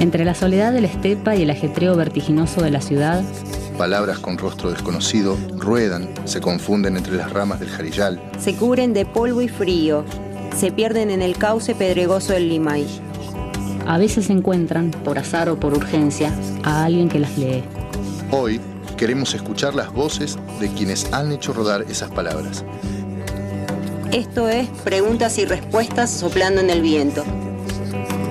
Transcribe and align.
Entre 0.00 0.24
la 0.24 0.34
soledad 0.34 0.72
de 0.72 0.80
la 0.80 0.86
estepa 0.86 1.34
y 1.34 1.42
el 1.42 1.50
ajetreo 1.50 1.96
vertiginoso 1.96 2.62
de 2.62 2.70
la 2.70 2.80
ciudad, 2.80 3.24
palabras 3.76 4.20
con 4.20 4.38
rostro 4.38 4.70
desconocido 4.70 5.36
ruedan, 5.56 6.08
se 6.24 6.40
confunden 6.40 6.96
entre 6.96 7.16
las 7.16 7.32
ramas 7.32 7.58
del 7.58 7.68
jarillal. 7.68 8.22
Se 8.38 8.54
cubren 8.54 8.92
de 8.94 9.04
polvo 9.04 9.42
y 9.42 9.48
frío, 9.48 10.04
se 10.56 10.70
pierden 10.70 11.10
en 11.10 11.20
el 11.20 11.36
cauce 11.36 11.74
pedregoso 11.74 12.32
del 12.32 12.48
Limay. 12.48 12.86
A 13.88 13.98
veces 13.98 14.30
encuentran, 14.30 14.92
por 14.92 15.18
azar 15.18 15.48
o 15.48 15.58
por 15.58 15.74
urgencia, 15.74 16.32
a 16.62 16.84
alguien 16.84 17.08
que 17.08 17.18
las 17.18 17.36
lee. 17.36 17.64
Hoy 18.30 18.60
queremos 18.96 19.34
escuchar 19.34 19.74
las 19.74 19.92
voces 19.92 20.38
de 20.60 20.68
quienes 20.68 21.12
han 21.12 21.32
hecho 21.32 21.52
rodar 21.52 21.82
esas 21.88 22.10
palabras. 22.12 22.64
Esto 24.12 24.48
es 24.48 24.68
Preguntas 24.84 25.38
y 25.38 25.44
Respuestas 25.44 26.08
soplando 26.08 26.60
en 26.60 26.70
el 26.70 26.82
viento 26.82 27.24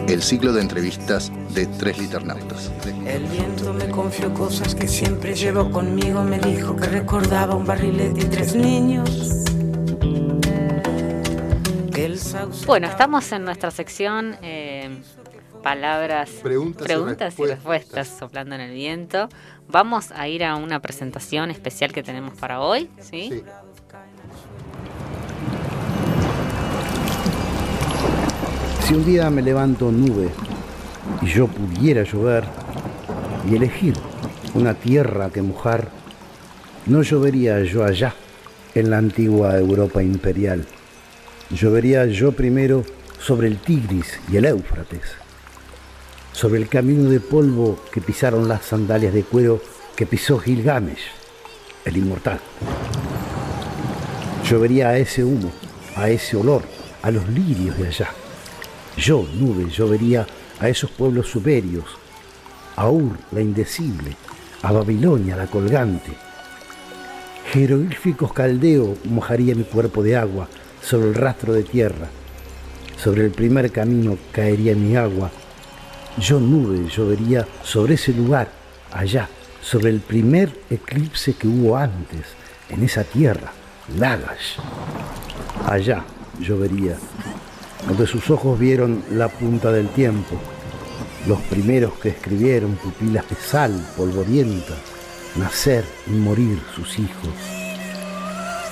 el 0.07 0.23
ciclo 0.23 0.53
de 0.53 0.61
entrevistas 0.61 1.31
de 1.53 1.65
tres 1.65 1.97
liternautas. 1.97 2.71
El 3.05 3.23
viento 3.25 3.73
me 3.73 3.89
confió 3.89 4.33
cosas 4.33 4.73
que 4.73 4.87
siempre 4.87 5.35
llevo 5.35 5.69
conmigo, 5.69 6.23
me 6.23 6.39
dijo 6.39 6.75
que 6.75 6.87
recordaba 6.87 7.55
un 7.55 7.65
barrilete 7.65 8.21
y 8.21 8.25
tres 8.25 8.55
niños. 8.55 9.43
Bueno, 12.65 12.87
estamos 12.87 13.31
en 13.31 13.43
nuestra 13.43 13.69
sección 13.71 14.37
eh, 14.41 15.01
palabras, 15.61 16.29
preguntas, 16.41 16.87
y, 17.37 17.45
respuestas. 17.45 18.07
soplando 18.07 18.55
en 18.55 18.61
el 18.61 18.73
viento. 18.73 19.27
Vamos 19.67 20.11
a 20.11 20.27
ir 20.27 20.43
a 20.45 20.55
una 20.55 20.79
presentación 20.79 21.51
especial 21.51 21.91
que 21.91 22.03
tenemos 22.03 22.37
para 22.37 22.61
hoy, 22.61 22.89
¿sí? 22.99 23.29
sí. 23.31 23.43
Si 28.87 28.93
un 28.93 29.03
día 29.03 29.29
me 29.29 29.41
levanto 29.41 29.91
nube 29.91 30.29
y 31.21 31.25
yo 31.25 31.47
pudiera 31.47 32.03
llover 32.03 32.45
y 33.51 33.57
elegir 33.57 33.93
una 34.53 34.75
tierra 34.75 35.29
que 35.29 35.41
mojar, 35.41 35.89
no 36.85 37.01
llovería 37.01 37.61
yo 37.63 37.83
allá, 37.83 38.15
en 38.73 38.89
la 38.89 38.97
antigua 38.97 39.57
Europa 39.57 40.01
imperial. 40.01 40.65
Llovería 41.49 42.05
yo 42.05 42.31
primero 42.31 42.85
sobre 43.19 43.47
el 43.49 43.57
Tigris 43.57 44.21
y 44.31 44.37
el 44.37 44.45
Éufrates, 44.45 45.15
sobre 46.31 46.61
el 46.61 46.69
camino 46.69 47.09
de 47.09 47.19
polvo 47.19 47.83
que 47.91 47.99
pisaron 47.99 48.47
las 48.47 48.67
sandalias 48.67 49.13
de 49.13 49.23
cuero 49.23 49.61
que 49.97 50.05
pisó 50.05 50.39
Gilgamesh, 50.39 51.07
el 51.83 51.97
inmortal. 51.97 52.39
Llovería 54.49 54.87
a 54.87 54.97
ese 54.97 55.25
humo, 55.25 55.51
a 55.97 56.09
ese 56.09 56.37
olor, 56.37 56.61
a 57.01 57.11
los 57.11 57.27
lirios 57.27 57.77
de 57.77 57.87
allá 57.87 58.07
yo, 58.97 59.25
nube, 59.35 59.69
yo 59.69 59.87
vería 59.87 60.25
a 60.59 60.67
esos 60.67 60.89
pueblos 60.89 61.27
superios, 61.27 61.85
a 62.75 62.89
Ur, 62.89 63.17
la 63.31 63.41
indecible, 63.41 64.15
a 64.63 64.71
Babilonia, 64.71 65.35
la 65.35 65.47
colgante. 65.47 66.11
Jeroglíficos 67.51 68.33
caldeo 68.33 68.97
mojaría 69.05 69.55
mi 69.55 69.63
cuerpo 69.63 70.03
de 70.03 70.17
agua 70.17 70.47
sobre 70.81 71.09
el 71.09 71.15
rastro 71.15 71.53
de 71.53 71.63
tierra. 71.63 72.07
Sobre 72.97 73.25
el 73.25 73.31
primer 73.31 73.71
camino 73.71 74.17
caería 74.31 74.75
mi 74.75 74.95
agua. 74.95 75.29
Yo, 76.17 76.39
nube, 76.39 76.89
yo 76.89 77.07
vería 77.07 77.47
sobre 77.63 77.93
ese 77.93 78.11
lugar, 78.11 78.49
allá, 78.91 79.29
sobre 79.61 79.91
el 79.91 79.99
primer 79.99 80.51
eclipse 80.69 81.35
que 81.35 81.47
hubo 81.47 81.77
antes, 81.77 82.25
en 82.69 82.83
esa 82.83 83.03
tierra, 83.03 83.51
Lagash. 83.97 84.57
Allá 85.65 86.03
yo 86.39 86.57
vería 86.57 86.97
donde 87.85 88.07
sus 88.07 88.29
ojos 88.29 88.57
vieron 88.57 89.03
la 89.11 89.27
punta 89.27 89.71
del 89.71 89.89
tiempo, 89.89 90.35
los 91.27 91.39
primeros 91.41 91.93
que 91.99 92.09
escribieron 92.09 92.75
pupilas 92.75 93.29
de 93.29 93.35
sal 93.35 93.85
polvorienta, 93.95 94.73
nacer 95.35 95.85
y 96.07 96.11
morir 96.11 96.59
sus 96.75 96.97
hijos. 96.97 97.29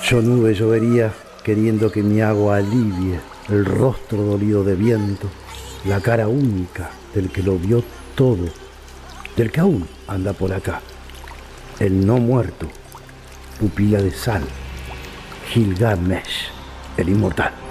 Yo 0.08 0.22
nube 0.22 0.54
llovería 0.54 1.12
queriendo 1.44 1.92
que 1.92 2.02
mi 2.02 2.20
agua 2.20 2.56
alivie 2.56 3.20
el 3.48 3.64
rostro 3.64 4.22
dolido 4.22 4.64
de 4.64 4.74
viento, 4.74 5.28
la 5.84 6.00
cara 6.00 6.26
única 6.28 6.90
del 7.14 7.30
que 7.30 7.42
lo 7.42 7.58
vio 7.58 7.84
todo, 8.14 8.44
del 9.36 9.52
que 9.52 9.60
aún 9.60 9.86
anda 10.08 10.32
por 10.32 10.52
acá, 10.52 10.80
el 11.78 12.04
no 12.04 12.18
muerto, 12.18 12.66
pupila 13.60 14.00
de 14.00 14.10
sal, 14.10 14.42
Gilgamesh, 15.50 16.50
el 16.96 17.10
inmortal. 17.10 17.65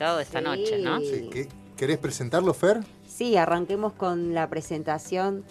Invitado 0.00 0.16
de 0.16 0.22
esta 0.22 0.40
noche, 0.40 0.78
¿no? 0.78 0.98
¿Querés 1.76 1.98
presentarlo, 1.98 2.54
Fer? 2.54 2.80
Sí, 3.06 3.36
arranquemos 3.36 3.92
con 3.92 4.32
la 4.32 4.48
presentación 4.48 5.44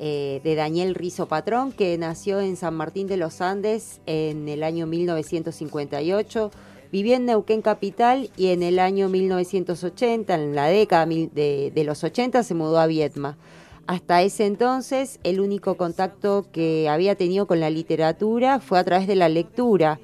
eh, 0.00 0.40
de 0.42 0.56
Daniel 0.56 0.96
Rizo 0.96 1.28
Patrón, 1.28 1.70
que 1.70 1.96
nació 1.98 2.40
en 2.40 2.56
San 2.56 2.74
Martín 2.74 3.06
de 3.06 3.16
los 3.16 3.40
Andes 3.40 4.00
en 4.06 4.48
el 4.48 4.64
año 4.64 4.88
1958. 4.88 6.50
Vivió 6.90 7.14
en 7.14 7.26
Neuquén 7.26 7.62
Capital 7.62 8.30
y 8.36 8.48
en 8.48 8.64
el 8.64 8.80
año 8.80 9.08
1980, 9.08 10.34
en 10.34 10.54
la 10.56 10.66
década 10.66 11.06
de, 11.06 11.72
de 11.72 11.84
los 11.84 12.02
80, 12.02 12.42
se 12.42 12.54
mudó 12.54 12.80
a 12.80 12.86
Vietma. 12.86 13.38
Hasta 13.86 14.22
ese 14.22 14.46
entonces, 14.46 15.20
el 15.22 15.40
único 15.40 15.76
contacto 15.76 16.46
que 16.50 16.88
había 16.88 17.14
tenido 17.14 17.46
con 17.46 17.60
la 17.60 17.70
literatura 17.70 18.58
fue 18.58 18.80
a 18.80 18.84
través 18.84 19.06
de 19.06 19.14
la 19.14 19.28
lectura. 19.28 20.00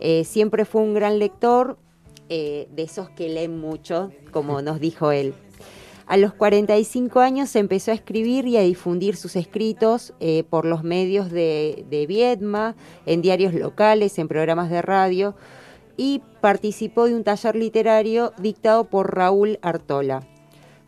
Eh, 0.00 0.24
siempre 0.24 0.66
fue 0.66 0.82
un 0.82 0.92
gran 0.94 1.18
lector, 1.18 1.78
eh, 2.28 2.68
de 2.70 2.82
esos 2.82 3.10
que 3.10 3.28
leen 3.28 3.58
mucho, 3.58 4.12
como 4.30 4.60
nos 4.62 4.80
dijo 4.80 5.12
él. 5.12 5.34
A 6.06 6.16
los 6.16 6.32
45 6.32 7.20
años 7.20 7.54
empezó 7.54 7.90
a 7.90 7.94
escribir 7.94 8.46
y 8.46 8.56
a 8.56 8.62
difundir 8.62 9.14
sus 9.14 9.36
escritos 9.36 10.14
eh, 10.20 10.42
por 10.48 10.64
los 10.64 10.82
medios 10.82 11.30
de, 11.30 11.84
de, 11.90 12.06
Viedma, 12.06 12.76
en 13.04 13.20
diarios 13.20 13.52
locales, 13.52 14.18
en 14.18 14.26
programas 14.26 14.70
de 14.70 14.80
radio, 14.80 15.34
y 15.98 16.22
participó 16.40 17.04
de 17.06 17.14
un 17.14 17.24
taller 17.24 17.56
literario 17.56 18.32
dictado 18.38 18.84
por 18.84 19.14
Raúl 19.14 19.58
Artola. 19.60 20.26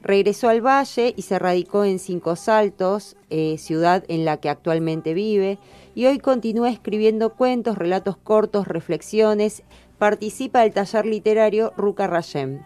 Regresó 0.03 0.49
al 0.49 0.65
Valle 0.65 1.13
y 1.15 1.23
se 1.23 1.39
radicó 1.39 1.85
en 1.85 1.99
Cinco 1.99 2.35
Saltos, 2.35 3.17
eh, 3.29 3.59
ciudad 3.59 4.05
en 4.09 4.25
la 4.25 4.39
que 4.39 4.49
actualmente 4.49 5.13
vive, 5.13 5.59
y 5.95 6.07
hoy 6.07 6.19
continúa 6.19 6.71
escribiendo 6.71 7.35
cuentos, 7.35 7.77
relatos 7.77 8.17
cortos, 8.17 8.67
reflexiones 8.67 9.63
participa 10.01 10.63
del 10.63 10.73
taller 10.73 11.05
literario 11.05 11.75
Ruca 11.77 12.07
Rayem. 12.07 12.63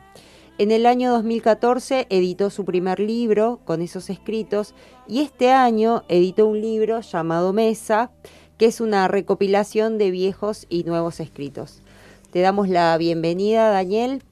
En 0.57 0.71
el 0.71 0.87
año 0.87 1.11
2014 1.11 2.07
editó 2.09 2.49
su 2.49 2.65
primer 2.65 3.01
libro 3.01 3.59
con 3.65 3.83
esos 3.83 4.09
escritos 4.09 4.73
y 5.09 5.21
este 5.21 5.51
año 5.51 6.05
editó 6.09 6.47
un 6.47 6.61
libro 6.61 7.01
llamado 7.01 7.53
Mesa, 7.53 8.13
que 8.57 8.67
es 8.67 8.81
una 8.81 9.09
recopilación 9.09 9.99
de 9.99 10.13
viejos 10.13 10.67
y 10.69 10.85
nuevos 10.85 11.19
escritos. 11.19 11.83
Te 12.31 12.41
damos 12.41 12.69
la 12.69 12.97
bienvenida, 12.99 13.69
Daniel. 13.69 14.23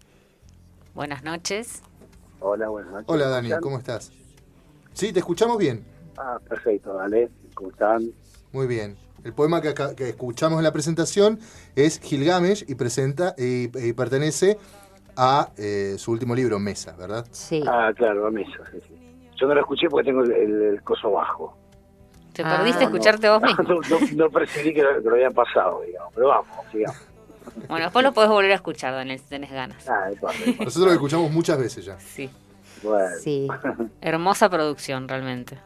Buenas 0.95 1.25
noches. 1.25 1.83
Hola, 2.39 2.69
buenas 2.69 2.93
noches. 2.93 3.09
Hola, 3.09 3.27
Daniel, 3.27 3.59
¿cómo 3.61 3.79
estás? 3.79 4.13
Sí, 4.93 5.13
te 5.13 5.19
escuchamos 5.19 5.59
bien. 5.59 5.85
Ah, 6.17 6.39
perfecto, 6.49 6.95
dale. 6.95 7.31
¿Cómo 7.55 7.71
están? 7.71 8.13
Muy 8.53 8.69
bien. 8.69 9.02
El 9.25 9.33
poema 9.33 9.61
que, 9.63 9.73
escuchamos 10.09 10.59
en 10.59 10.65
la 10.65 10.73
presentación 10.73 11.39
es 11.77 12.01
Gilgamesh 12.01 12.65
y 12.69 12.75
presenta 12.75 13.35
y, 13.39 13.69
pertenece 13.93 14.59
a 15.17 15.51
eh, 15.57 15.95
su 15.99 16.11
último 16.11 16.35
libro, 16.35 16.59
Mesa, 16.59 16.97
¿verdad? 16.97 17.27
Sí. 17.31 17.63
Ah, 17.67 17.93
claro, 17.95 18.27
a 18.27 18.31
Mesa, 18.31 18.59
sí, 18.73 18.79
sí. 18.89 18.95
Yo 19.37 19.47
no 19.47 19.55
lo 19.55 19.61
escuché 19.61 19.89
porque 19.89 20.11
tengo 20.11 20.23
el, 20.23 20.81
coso 20.83 21.11
bajo. 21.11 21.57
¿Te 22.33 22.43
perdiste 22.43 22.85
ah, 22.85 22.87
escucharte 22.87 23.29
vos 23.29 23.43
mismo? 23.43 23.65
No, 24.17 24.31
percibí 24.31 24.73
que 24.73 24.83
lo, 24.83 25.13
habían 25.13 25.35
pasado, 25.35 25.83
digamos. 25.83 26.13
Pero 26.15 26.29
vamos, 26.29 26.47
sigamos. 26.71 26.97
Bueno, 27.69 27.85
después 27.85 28.05
lo 28.05 28.13
podés 28.13 28.31
volver 28.31 28.53
a 28.53 28.55
escuchar, 28.55 28.95
Daniel, 28.95 29.19
si 29.19 29.27
tenés 29.27 29.51
ganas. 29.51 29.87
Ah, 29.89 30.11
Nosotros 30.61 30.87
lo 30.87 30.93
escuchamos 30.93 31.31
muchas 31.31 31.59
veces 31.59 31.85
ya. 31.85 31.99
Sí. 31.99 32.31
Bueno. 32.83 33.17
Sí. 33.21 33.49
Hermosa 34.01 34.49
producción, 34.49 35.09
realmente. 35.09 35.59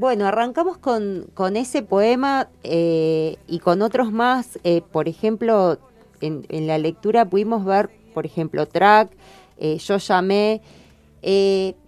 Bueno, 0.00 0.24
arrancamos 0.26 0.78
con, 0.78 1.26
con 1.34 1.58
ese 1.58 1.82
poema 1.82 2.48
eh, 2.62 3.36
y 3.46 3.58
con 3.58 3.82
otros 3.82 4.10
más. 4.10 4.58
Eh, 4.64 4.80
por 4.80 5.08
ejemplo, 5.08 5.78
en, 6.22 6.66
la 6.66 6.78
lectura 6.78 7.26
pudimos 7.26 7.66
ver, 7.66 7.90
por 8.14 8.24
ejemplo, 8.24 8.64
track, 8.64 9.10
eh, 9.58 9.76
yo 9.76 9.98
llamé. 9.98 10.62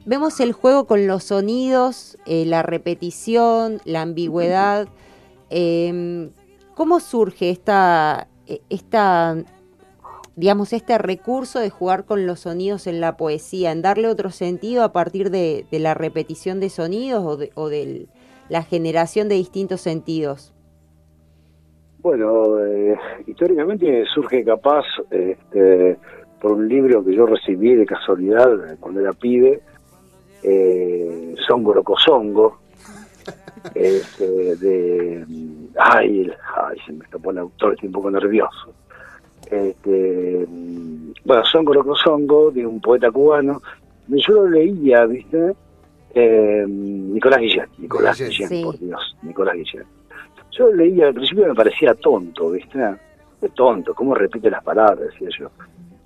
vemos 0.04 0.40
el 0.40 0.52
juego 0.52 0.86
con 0.86 1.06
los 1.06 1.24
sonidos, 1.24 2.18
la 2.26 2.62
repetición, 2.62 3.80
la 3.86 4.02
ambigüedad. 4.02 4.88
Em, 5.48 6.32
¿Cómo 6.74 7.00
surge 7.00 7.48
esta, 7.48 8.28
esta 8.68 9.42
digamos, 10.36 10.72
este 10.72 10.96
recurso 10.98 11.60
de 11.60 11.70
jugar 11.70 12.04
con 12.04 12.26
los 12.26 12.40
sonidos 12.40 12.86
en 12.86 13.00
la 13.00 13.16
poesía, 13.16 13.72
en 13.72 13.82
darle 13.82 14.08
otro 14.08 14.30
sentido 14.30 14.82
a 14.82 14.92
partir 14.92 15.30
de, 15.30 15.66
la 15.70 15.94
repetición 15.94 16.60
de 16.60 16.70
sonidos 16.70 17.24
o 17.24 17.36
de, 17.36 17.50
o 17.54 17.68
de 17.68 18.06
la 18.48 18.62
generación 18.62 19.28
de 19.28 19.36
distintos 19.36 19.80
sentidos? 19.80 20.52
Bueno, 22.00 22.58
eh, 22.64 22.96
históricamente 23.26 24.04
surge 24.12 24.44
capaz 24.44 24.84
este, 25.10 25.96
por 26.40 26.52
un 26.52 26.68
libro 26.68 27.04
que 27.04 27.14
yo 27.14 27.26
recibí 27.26 27.74
de 27.76 27.86
casualidad 27.86 28.76
cuando 28.80 29.00
era 29.00 29.12
pibe, 29.12 29.60
eh, 30.42 31.34
Songo 31.46 31.74
Locosongo, 31.74 32.58
este, 33.74 34.56
de... 34.56 35.24
Ay, 35.78 36.30
ay, 36.56 36.78
se 36.84 36.92
me 36.92 37.04
escapó 37.04 37.30
el 37.30 37.38
autor, 37.38 37.74
estoy 37.74 37.86
un 37.86 37.92
poco 37.92 38.10
nervioso. 38.10 38.74
Este, 39.52 40.46
bueno, 41.26 41.44
Songo 41.44 41.74
Locosongo, 41.74 42.50
de 42.50 42.66
un 42.66 42.80
poeta 42.80 43.10
cubano, 43.10 43.60
yo 44.08 44.32
lo 44.32 44.48
leía, 44.48 45.04
¿viste? 45.04 45.52
Eh, 46.14 46.64
Nicolás 46.66 47.38
Guillén, 47.38 47.66
Nicolás 47.76 48.18
Guillén, 48.18 48.64
por 48.64 48.78
Dios, 48.78 49.16
Nicolás 49.22 49.54
Guillén. 49.54 49.84
Yo 50.52 50.72
leía, 50.72 51.08
al 51.08 51.14
principio 51.14 51.48
me 51.48 51.54
parecía 51.54 51.94
tonto, 51.94 52.50
¿viste? 52.50 52.78
De 52.78 53.48
tonto, 53.50 53.94
cómo 53.94 54.14
repite 54.14 54.50
las 54.50 54.64
palabras, 54.64 55.10
decía 55.10 55.28
yo. 55.38 55.50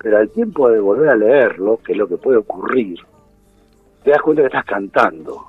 Pero 0.03 0.19
al 0.19 0.29
tiempo 0.31 0.69
de 0.69 0.81
volver 0.81 1.11
a 1.11 1.17
leerlo, 1.17 1.79
que 1.85 1.93
es 1.93 1.99
lo 1.99 2.09
que 2.09 2.17
puede 2.17 2.39
ocurrir, 2.39 2.99
te 4.03 4.11
das 4.11 4.23
cuenta 4.23 4.43
que 4.43 4.47
estás 4.47 4.65
cantando. 4.65 5.47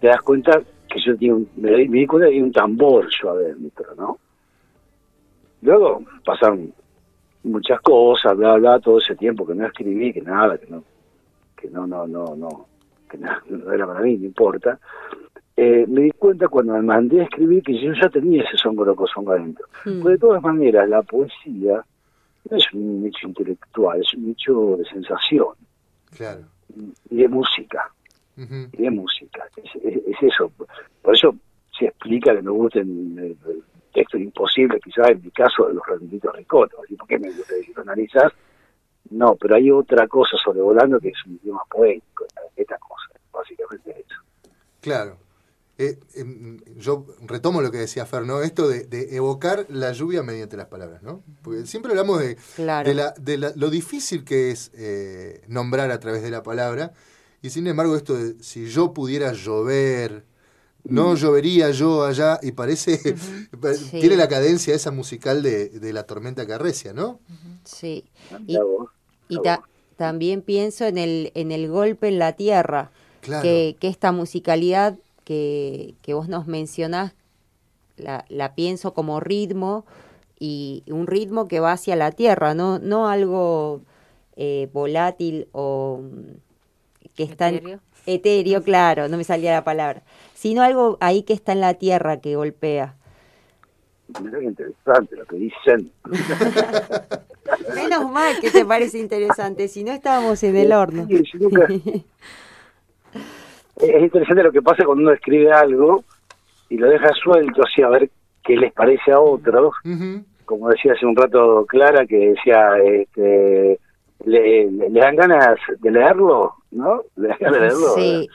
Te 0.00 0.06
das 0.06 0.22
cuenta 0.22 0.62
que 0.88 0.98
yo 0.98 1.14
tenía 1.14 1.34
un, 1.34 1.46
me, 1.56 1.76
di 1.76 2.06
cuenta 2.06 2.28
que 2.28 2.36
hay 2.36 2.40
un 2.42 2.52
tambor 2.52 3.06
yo 3.22 3.30
adentro, 3.32 3.94
¿no? 3.98 4.18
Luego 5.60 6.02
pasaron 6.24 6.72
muchas 7.44 7.80
cosas, 7.80 8.36
bla, 8.36 8.54
bla, 8.54 8.80
todo 8.80 8.98
ese 8.98 9.16
tiempo 9.16 9.46
que 9.46 9.54
no 9.54 9.66
escribí, 9.66 10.12
que 10.12 10.22
nada, 10.22 10.58
que 10.58 10.66
no, 10.68 10.84
que 11.56 11.68
no, 11.68 11.86
no, 11.86 12.06
no, 12.06 12.36
no, 12.36 12.66
que 13.08 13.18
no, 13.18 13.30
no 13.48 13.72
era 13.72 13.86
para 13.86 14.00
mí, 14.00 14.16
no 14.16 14.26
importa. 14.26 14.78
Eh, 15.54 15.84
me 15.86 16.02
di 16.02 16.10
cuenta 16.12 16.48
cuando 16.48 16.72
me 16.72 16.82
mandé 16.82 17.20
a 17.20 17.24
escribir 17.24 17.62
que 17.62 17.78
yo 17.78 17.92
ya 17.92 18.08
tenía 18.08 18.42
ese 18.42 18.56
loco 18.72 19.06
songo 19.06 19.32
adentro. 19.32 19.66
Hmm. 19.84 20.02
de 20.02 20.18
todas 20.18 20.42
maneras, 20.42 20.88
la 20.88 21.02
poesía 21.02 21.84
no 22.50 22.56
es 22.56 22.64
un 22.72 23.04
hecho 23.06 23.28
intelectual, 23.28 24.00
es 24.00 24.14
un 24.14 24.30
hecho 24.30 24.76
de 24.78 24.84
sensación. 24.86 25.54
Claro. 26.16 26.42
Y 27.10 27.16
de 27.16 27.28
música. 27.28 27.90
Y 28.36 28.82
de 28.82 28.90
música. 28.90 29.46
Es, 29.56 30.22
eso. 30.22 30.50
Por 31.02 31.14
eso 31.14 31.34
se 31.78 31.86
explica 31.86 32.34
que 32.34 32.42
me 32.42 32.50
gusten 32.50 33.36
eh, 33.92 34.00
textos 34.00 34.20
imposibles, 34.20 34.80
quizás 34.82 35.10
en 35.10 35.22
mi 35.22 35.30
caso, 35.30 35.66
de 35.66 35.74
los 35.74 35.86
redonditos 35.86 36.34
ricotos. 36.34 36.80
¿Y 36.88 36.96
por 36.96 37.08
qué 37.08 37.18
me 37.18 37.30
gusta 37.30 37.54
analizar? 37.82 38.32
No, 39.10 39.36
pero 39.36 39.56
hay 39.56 39.70
otra 39.70 40.06
cosa 40.08 40.36
sobrevolando 40.42 40.98
que 40.98 41.08
es 41.08 41.26
un 41.26 41.34
idioma 41.34 41.62
poético, 41.70 42.24
esta 42.56 42.78
cosa, 42.78 43.10
básicamente 43.32 43.90
eso. 43.90 44.20
Claro. 44.80 45.16
Eh, 45.78 45.98
em, 46.14 46.58
yo 46.76 47.06
retomo 47.22 47.60
lo 47.62 47.70
que 47.70 47.78
decía 47.78 48.06
Fer, 48.06 48.24
¿no? 48.24 48.42
Esto 48.42 48.68
de, 48.68 48.86
evocar 49.16 49.66
la 49.68 49.92
lluvia 49.92 50.22
mediante 50.22 50.56
las 50.56 50.66
palabras, 50.66 51.02
¿no? 51.02 51.22
Porque 51.42 51.66
siempre 51.66 51.92
hablamos 51.92 52.20
de, 52.20 52.36
de, 52.56 53.38
la, 53.38 53.52
lo 53.56 53.70
difícil 53.70 54.24
que 54.24 54.50
es 54.50 54.70
eh, 54.74 55.42
nombrar 55.48 55.90
a 55.90 55.98
través 55.98 56.22
de 56.22 56.30
la 56.30 56.42
palabra, 56.42 56.92
y 57.40 57.50
sin 57.50 57.66
embargo 57.66 57.96
esto 57.96 58.14
de 58.14 58.42
si 58.42 58.66
yo 58.66 58.92
pudiera 58.92 59.32
llover, 59.32 60.24
no 60.84 61.14
llovería 61.14 61.70
yo 61.70 62.04
allá, 62.04 62.38
y 62.42 62.52
parece, 62.52 62.98
tiene 63.90 64.16
la 64.16 64.28
cadencia 64.28 64.74
esa 64.74 64.90
musical 64.90 65.42
de, 65.42 65.92
la 65.92 66.04
tormenta 66.04 66.46
que 66.46 66.52
arrecia, 66.52 66.92
¿no? 66.92 67.20
Sí. 67.64 68.04
Y, 68.46 68.58
también 69.96 70.42
pienso 70.42 70.84
en 70.84 70.98
el, 70.98 71.30
en 71.34 71.52
el 71.52 71.68
golpe 71.68 72.08
en 72.08 72.18
la 72.18 72.32
tierra, 72.32 72.90
que, 73.20 73.76
que 73.78 73.88
esta 73.88 74.10
musicalidad 74.10 74.96
que, 75.24 75.94
vos 76.08 76.28
nos 76.28 76.46
mencionás, 76.46 77.12
la, 77.96 78.24
la, 78.28 78.54
pienso 78.54 78.94
como 78.94 79.20
ritmo 79.20 79.84
y 80.38 80.82
un 80.88 81.06
ritmo 81.06 81.46
que 81.46 81.60
va 81.60 81.72
hacia 81.72 81.94
la 81.94 82.10
tierra, 82.10 82.54
no, 82.54 82.78
no 82.78 83.08
algo 83.08 83.82
eh, 84.36 84.68
volátil 84.72 85.46
o 85.52 86.00
mm, 86.02 87.10
que 87.14 87.22
está 87.22 87.50
etéreo. 87.50 87.80
Etéreo, 88.06 88.62
claro, 88.62 89.08
no 89.08 89.16
me 89.16 89.24
salía 89.24 89.52
la 89.52 89.64
palabra, 89.64 90.02
sino 90.34 90.62
algo 90.62 90.98
ahí 91.00 91.22
que 91.22 91.32
está 91.32 91.52
en 91.52 91.60
la 91.60 91.74
tierra 91.74 92.20
que 92.20 92.36
golpea. 92.36 92.94
Mira 94.20 94.42
interesante 94.42 95.16
lo 95.16 95.24
que 95.24 95.36
dicen. 95.36 95.90
Menos 97.74 98.10
mal 98.10 98.38
que 98.40 98.50
te 98.50 98.64
parece 98.64 98.98
interesante, 98.98 99.68
si 99.68 99.84
no 99.84 99.92
estábamos 99.92 100.42
en 100.42 100.56
el 100.56 100.72
horno. 100.72 101.06
es 103.80 104.02
interesante 104.02 104.42
lo 104.42 104.52
que 104.52 104.62
pasa 104.62 104.84
cuando 104.84 105.04
uno 105.04 105.12
escribe 105.12 105.52
algo 105.52 106.04
y 106.68 106.76
lo 106.76 106.88
deja 106.88 107.12
suelto 107.14 107.62
así 107.62 107.82
a 107.82 107.88
ver 107.88 108.10
qué 108.44 108.56
les 108.56 108.72
parece 108.72 109.12
a 109.12 109.20
otros. 109.20 109.74
Como 110.44 110.68
decía 110.68 110.92
hace 110.92 111.06
un 111.06 111.16
rato 111.16 111.64
Clara, 111.66 112.06
que 112.06 112.30
decía, 112.30 112.78
este, 112.78 113.78
le, 114.24 114.68
dan 114.90 115.16
ganas 115.16 115.58
de 115.80 115.90
leerlo, 115.90 116.54
¿no? 116.72 117.02
Le 117.16 117.28
dan 117.28 117.38
ganas 117.40 117.60
de 117.60 117.60
leerlo. 117.60 117.94
Sí. 117.94 118.28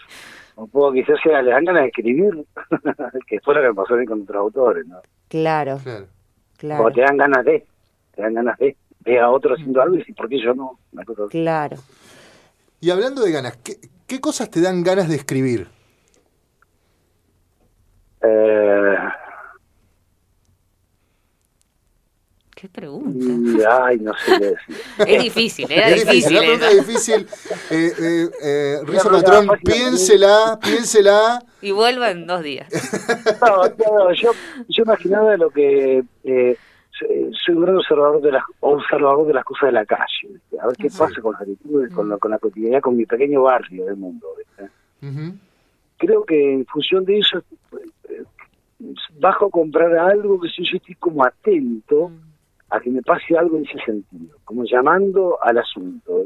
Un 0.56 0.70
poco 0.70 0.94
quizás 0.94 1.20
sea, 1.22 1.42
le 1.42 1.52
dan 1.52 1.66
ganas 1.66 1.84
de 1.84 1.88
escribir, 1.90 2.46
que 3.28 3.40
fue 3.42 3.54
lo 3.54 3.62
que 3.62 3.76
pasó 3.76 3.96
con 4.08 4.22
otros 4.22 4.38
autores, 4.38 4.88
¿no? 4.88 5.02
Claro. 5.28 5.80
claro. 6.58 6.86
O 6.86 6.92
te 6.92 7.02
dan 7.02 7.18
ganas 7.18 7.46
de, 7.46 7.66
te 8.16 8.22
dan 8.22 8.34
ganas 8.34 8.58
de, 8.58 8.76
ve 9.02 9.20
a 9.20 9.30
otro 9.30 9.54
haciendo 9.54 9.82
algo 9.82 9.96
y 9.96 10.00
decir, 10.00 10.16
¿por 10.16 10.30
qué 10.30 10.42
yo 10.42 10.54
no? 10.54 10.80
Claro. 11.30 11.78
Y 12.80 12.90
hablando 12.90 13.22
de 13.22 13.32
ganas, 13.32 13.58
¿qué, 13.58 13.78
¿Qué 14.08 14.22
cosas 14.22 14.50
te 14.50 14.62
dan 14.62 14.84
ganas 14.84 15.10
de 15.10 15.16
escribir? 15.18 15.68
Eh... 18.22 18.98
¿Qué 22.60 22.68
pregunta? 22.70 23.86
Ay, 23.86 24.00
no 24.00 24.12
sé 24.16 24.32
qué 24.40 24.46
decir. 24.46 24.78
Es 25.08 25.24
difícil, 25.24 25.72
era 25.72 25.90
es 25.90 26.08
difícil. 26.08 26.34
La 26.34 26.40
pregunta 26.40 26.72
es 26.72 26.88
difícil. 26.88 27.28
Eh, 27.70 27.92
eh, 28.00 28.30
eh, 28.44 28.78
Rizo 28.84 29.12
Patrón, 29.12 29.48
piénsela, 29.64 30.58
piénsela. 30.60 31.40
Y 31.62 31.70
vuelva 31.70 32.10
en 32.10 32.26
dos 32.26 32.42
días. 32.42 32.68
No, 33.42 33.64
no, 33.68 34.14
yo, 34.14 34.32
yo 34.68 34.84
imaginaba 34.84 35.38
lo 35.38 35.52
que... 35.52 36.04
Eh, 36.24 36.58
soy 37.46 37.54
un 37.54 37.62
gran 37.62 37.78
observador 37.78 38.20
de 38.22 38.32
las 38.32 38.44
observador 38.60 39.28
de 39.28 39.34
las 39.36 39.46
cosas 39.46 39.68
de 39.68 39.74
la 39.74 39.86
calle 39.86 40.42
a 40.60 40.66
ver 40.66 40.76
qué 40.78 40.90
pasa 40.90 41.22
con 41.22 41.34
las 41.34 41.42
actitudes 41.44 41.94
con, 41.94 42.10
la, 42.10 42.18
con 42.18 42.32
la 42.32 42.40
cotidianidad 42.40 42.82
con 42.82 42.98
mi 42.98 43.06
pequeño 43.06 43.44
barrio 43.44 43.86
del 43.86 43.98
mundo 43.98 44.26
creo 45.98 46.24
que 46.24 46.54
en 46.54 46.66
función 46.66 47.06
de 47.06 47.20
eso 47.20 47.44
eh, 48.10 48.24
bajo 49.20 49.46
a 49.46 49.52
comprar 49.52 49.96
algo 49.96 50.42
que 50.42 50.50
si 50.50 50.64
yo 50.64 50.78
estoy 50.78 50.96
como 50.96 51.24
atento 51.24 52.10
mm. 52.10 52.28
A 52.70 52.80
que 52.80 52.90
me 52.90 53.02
pase 53.02 53.38
algo 53.38 53.58
en 53.58 53.66
ese 53.66 53.80
sentido 53.86 54.38
como 54.44 54.64
llamando 54.66 55.38
al 55.42 55.58
asunto 55.58 56.26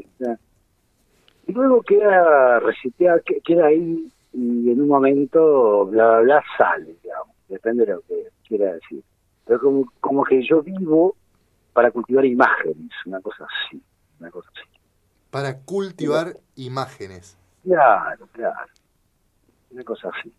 y 1.46 1.52
luego 1.52 1.82
queda 1.82 2.60
resetear 2.60 3.22
queda 3.22 3.66
ahí 3.66 4.08
y 4.32 4.70
en 4.70 4.80
un 4.80 4.88
momento 4.88 5.86
bla 5.86 6.08
bla 6.08 6.20
bla 6.20 6.44
sale 6.58 6.96
digamos 7.02 7.36
depende 7.48 7.86
de 7.86 7.92
lo 7.92 8.00
que 8.02 8.28
quiera 8.46 8.74
decir 8.74 9.02
pero 9.44 9.60
como, 9.60 9.92
como 10.00 10.24
que 10.24 10.42
yo 10.46 10.62
vivo 10.62 11.16
para 11.72 11.90
cultivar 11.90 12.24
imágenes, 12.24 12.90
una 13.06 13.20
cosa 13.20 13.44
así, 13.44 13.82
una 14.20 14.30
cosa 14.30 14.50
así. 14.54 14.68
Para 15.30 15.58
cultivar 15.60 16.36
imágenes. 16.56 17.38
Claro, 17.64 18.26
claro. 18.32 18.70
Una 19.70 19.84
cosa 19.84 20.10
así. 20.10 20.32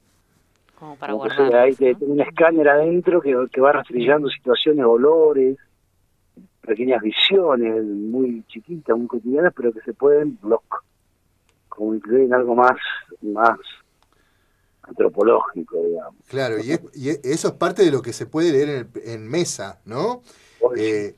Como 0.77 0.95
para 0.95 1.13
guardar. 1.13 1.55
Hay 1.55 1.75
que 1.75 1.95
un 2.01 2.21
escáner 2.21 2.69
adentro 2.69 3.21
que, 3.21 3.35
que 3.51 3.61
va 3.61 3.71
rastrillando 3.71 4.29
situaciones, 4.29 4.85
olores, 4.85 5.57
pequeñas 6.65 7.01
visiones 7.01 7.83
muy 7.83 8.43
chiquitas, 8.47 8.97
muy 8.97 9.07
cotidianas, 9.07 9.53
pero 9.55 9.73
que 9.73 9.81
se 9.81 9.93
pueden 9.93 10.37
block, 10.41 10.83
como 11.69 11.93
incluir 11.93 12.23
en 12.23 12.33
algo 12.33 12.55
más, 12.55 12.77
más 13.21 13.59
antropológico, 14.83 15.83
digamos. 15.85 16.15
Claro, 16.27 16.57
y, 16.59 16.71
eso 17.23 17.47
es 17.47 17.53
parte 17.53 17.83
de 17.83 17.91
lo 17.91 18.01
que 18.01 18.13
se 18.13 18.25
puede 18.25 18.51
leer 18.51 18.87
en, 19.05 19.27
mesa, 19.27 19.81
¿no? 19.85 20.21
Eh, 20.77 21.15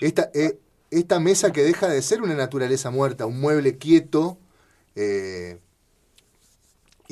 esta, 0.00 0.30
eh, 0.34 0.58
esta 0.90 1.20
mesa 1.20 1.52
que 1.52 1.62
deja 1.62 1.88
de 1.88 2.02
ser 2.02 2.22
una 2.22 2.34
naturaleza 2.34 2.90
muerta, 2.90 3.26
un 3.26 3.40
mueble 3.40 3.78
quieto, 3.78 4.38
eh, 4.94 5.58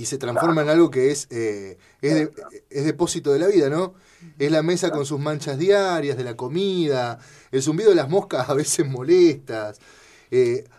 y 0.00 0.06
se 0.06 0.16
transforma 0.16 0.62
en 0.62 0.70
algo 0.70 0.90
que 0.90 1.10
es, 1.10 1.30
es, 1.30 1.76
es, 2.00 2.84
depósito 2.86 3.34
de 3.34 3.38
la 3.38 3.48
vida, 3.48 3.68
¿no? 3.68 3.92
Es 4.38 4.50
la 4.50 4.62
mesa 4.62 4.90
con 4.90 5.04
sus 5.04 5.20
manchas 5.20 5.58
diarias 5.58 6.16
de 6.16 6.24
la 6.24 6.36
comida, 6.36 7.18
el 7.52 7.60
zumbido 7.60 7.90
de 7.90 7.96
las 7.96 8.08
moscas 8.08 8.48
a 8.48 8.54
veces 8.54 8.88
molestas, 8.88 9.78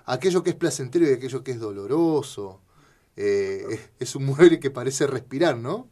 aquello 0.07 0.41
que 0.41 0.49
es 0.49 0.55
placentero 0.55 1.07
y 1.07 1.13
aquello 1.13 1.43
que 1.43 1.51
es 1.51 1.59
doloroso. 1.59 2.61
Eh, 3.15 3.79
es 3.99 4.15
un 4.15 4.25
mueble 4.25 4.59
que 4.59 4.71
parece 4.71 5.05
respirar, 5.05 5.55
¿no? 5.55 5.87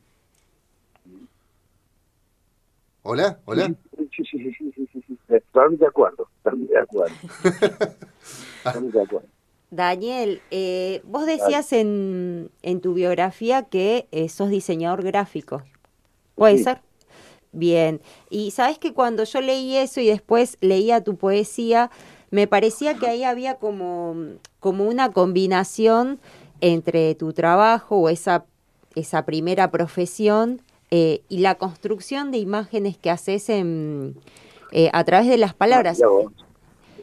¿Hola? 3.03 3.41
¿Hola? 3.45 3.67
Sí, 3.67 4.23
sí, 4.31 4.39
sí, 4.39 4.53
sí, 4.57 4.89
sí, 4.91 5.03
sí, 5.07 5.19
totalmente 5.51 5.83
de 5.83 5.87
acuerdo. 5.87 6.27
de 6.43 6.79
acuerdo. 6.79 7.15
de 8.91 9.01
acuerdo. 9.03 9.38
Daniel, 9.71 10.41
eh, 10.49 11.01
vos 11.05 11.25
decías 11.25 11.73
en, 11.73 12.49
en, 12.63 12.81
tu 12.81 12.93
biografía 12.93 13.63
que 13.63 14.07
eh, 14.11 14.27
sos 14.29 14.49
diseñador 14.49 15.03
gráfico. 15.03 15.61
¿Puede 16.35 16.57
ser? 16.57 16.81
Bien. 17.51 18.01
Y 18.29 18.51
sabes 18.51 18.79
que 18.79 18.93
cuando 18.93 19.23
yo 19.25 19.41
leí 19.41 19.75
eso 19.75 20.01
y 20.01 20.07
después 20.07 20.57
leía 20.61 21.03
tu 21.03 21.17
poesía, 21.17 21.91
me 22.31 22.47
parecía 22.47 22.95
que 22.95 23.07
ahí 23.07 23.23
había 23.23 23.55
como, 23.55 24.15
como 24.59 24.85
una 24.85 25.11
combinación 25.11 26.19
entre 26.61 27.13
tu 27.15 27.33
trabajo 27.33 27.97
o 27.97 28.09
esa, 28.09 28.45
esa 28.95 29.25
primera 29.25 29.69
profesión 29.69 30.61
eh, 30.91 31.21
y 31.29 31.39
la 31.39 31.55
construcción 31.55 32.31
de 32.31 32.37
imágenes 32.37 32.97
que 32.97 33.11
haces 33.11 33.49
en, 33.49 34.15
a 34.93 35.03
través 35.03 35.27
de 35.27 35.37
las 35.37 35.53
palabras. 35.53 36.01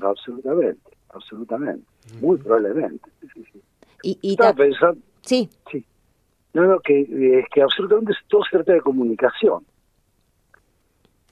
absolutamente, 0.00 0.90
absolutamente. 1.10 1.95
Muy 2.20 2.38
probablemente. 2.38 3.10
Sí, 3.20 3.44
sí. 3.52 3.62
Y, 4.02 4.18
y 4.22 4.30
Estaba 4.32 4.54
pensando. 4.54 5.00
Sí. 5.22 5.48
Sí. 5.70 5.84
No, 6.56 6.64
no, 6.64 6.80
que 6.80 7.02
es 7.02 7.46
que 7.52 7.60
absolutamente 7.60 8.14
todo 8.28 8.42
se 8.44 8.56
trata 8.56 8.72
de 8.72 8.80
comunicación. 8.80 9.62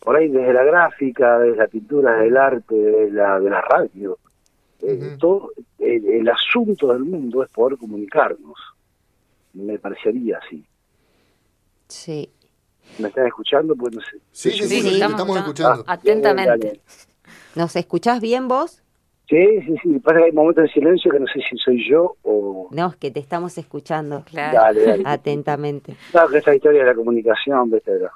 Por 0.01 0.17
ahí 0.17 0.29
desde 0.29 0.53
la 0.53 0.65
gráfica, 0.65 1.39
desde 1.39 1.57
la 1.57 1.67
pintura, 1.67 2.13
desde 2.13 2.27
el 2.29 2.37
arte, 2.37 2.75
desde 2.75 3.11
la, 3.11 3.41
de 3.41 3.49
la 3.49 3.63
radio, 3.63 4.19
eh, 4.83 5.17
todo 5.19 5.53
el, 5.79 6.29
asunto 6.29 6.93
del 6.93 7.05
mundo 7.05 7.43
es 7.43 7.49
poder 7.49 7.79
comunicarnos. 7.79 8.59
Me 9.55 9.79
parecería 9.79 10.41
así. 10.45 10.63
Sí. 11.89 12.31
¿Me 12.99 13.09
están 13.09 13.27
escuchando? 13.27 13.75
Pues 13.75 13.95
no 13.95 14.03
sé. 14.03 14.19
Sí, 14.31 14.51
sí, 14.51 14.83
sí, 14.83 15.01
estamos, 15.01 15.39
escuchando. 15.39 15.85
atentamente. 15.87 16.83
¿Nos 17.55 17.75
escuchás 17.77 18.21
bien 18.21 18.47
vos? 18.47 18.84
Sí, 19.29 19.63
sí, 19.63 19.75
sí. 19.83 19.99
Pasa 20.01 20.19
que 20.19 20.25
hay 20.25 20.33
momentos 20.33 20.65
de 20.65 20.71
silencio 20.71 21.11
que 21.11 21.21
no 21.21 21.27
sé 21.27 21.41
si 21.49 21.57
soy 21.57 21.89
yo 21.89 22.17
o... 22.23 22.69
No, 22.71 22.89
es 22.89 22.97
que 22.97 23.11
te 23.11 23.21
estamos 23.21 23.57
escuchando. 23.57 24.23
Claro. 24.31 24.59
Dale, 24.59 24.85
dale. 24.85 25.03
Atentamente. 25.07 25.97
Claro, 26.11 26.29
que 26.29 26.39
esta 26.39 26.55
historia 26.55 26.81
de 26.81 26.87
la 26.87 26.95
comunicación, 26.95 27.71
¿viste? 27.71 27.99
De, 27.99 28.09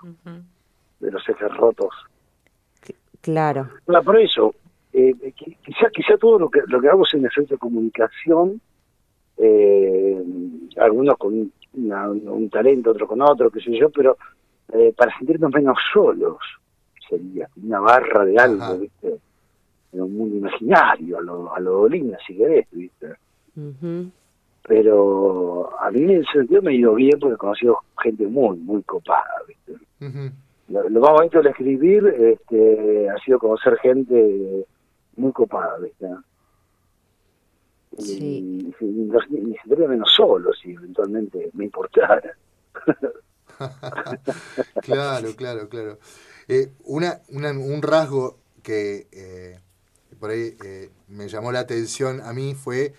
de 1.00 1.10
los 1.10 1.26
ejes 1.28 1.56
rotos. 1.56 1.94
Claro. 3.20 3.68
Bueno, 3.86 4.02
por 4.02 4.20
eso, 4.20 4.54
eh, 4.92 5.14
quizá, 5.34 5.90
quizá 5.92 6.16
todo 6.18 6.38
lo 6.38 6.50
que, 6.50 6.60
lo 6.66 6.80
que 6.80 6.88
hagamos 6.88 7.12
en 7.14 7.26
efecto 7.26 7.54
de 7.54 7.58
comunicación, 7.58 8.60
eh, 9.38 10.22
algunos 10.76 11.16
con 11.16 11.50
un 11.74 12.50
talento, 12.50 12.90
otros 12.90 13.08
con 13.08 13.20
otro, 13.22 13.50
qué 13.50 13.60
sé 13.60 13.76
yo, 13.76 13.90
pero 13.90 14.16
eh, 14.72 14.92
para 14.96 15.16
sentirnos 15.16 15.52
menos 15.52 15.78
solos, 15.92 16.38
sería 17.08 17.48
una 17.62 17.80
barra 17.80 18.24
de 18.24 18.38
algo, 18.38 18.78
¿viste? 18.78 19.18
En 19.92 20.02
un 20.02 20.16
mundo 20.16 20.36
imaginario, 20.36 21.18
a 21.18 21.22
lo, 21.22 21.54
a 21.54 21.60
lo 21.60 21.72
Dolina, 21.72 22.18
si 22.26 22.36
querés, 22.36 22.66
¿viste? 22.72 23.14
Pero 24.62 25.70
a 25.80 25.90
mí 25.90 26.02
en 26.02 26.10
ese 26.22 26.32
sentido 26.32 26.62
me 26.62 26.72
ha 26.72 26.74
ido 26.74 26.94
bien 26.94 27.18
porque 27.18 27.34
he 27.34 27.38
conocido 27.38 27.78
gente 28.02 28.26
muy, 28.26 28.58
muy 28.58 28.82
copada, 28.82 29.42
¿viste? 29.46 29.72
lo, 30.68 31.00
más 31.00 31.12
bonito 31.12 31.42
de 31.42 31.50
escribir 31.50 32.06
este, 32.06 33.08
ha 33.08 33.18
sido 33.24 33.38
conocer 33.38 33.76
gente 33.78 34.66
muy 35.16 35.32
copada, 35.32 35.78
¿viste? 35.78 36.06
Sí. 37.98 38.72
Y, 38.80 38.84
ni 38.84 39.56
siquiera 39.56 39.88
menos 39.88 40.12
solo, 40.14 40.52
si 40.52 40.72
eventualmente 40.72 41.50
me 41.54 41.64
importara. 41.64 42.36
claro, 44.82 45.34
claro, 45.36 45.68
claro. 45.68 45.98
Eh, 46.46 46.72
una, 46.84 47.20
una, 47.30 47.50
un 47.50 47.82
rasgo 47.82 48.38
que 48.62 49.06
eh, 49.10 49.58
por 50.18 50.30
ahí 50.30 50.56
eh, 50.64 50.90
me 51.08 51.28
llamó 51.28 51.52
la 51.52 51.60
atención 51.60 52.20
a 52.20 52.32
mí 52.32 52.54
fue 52.54 52.92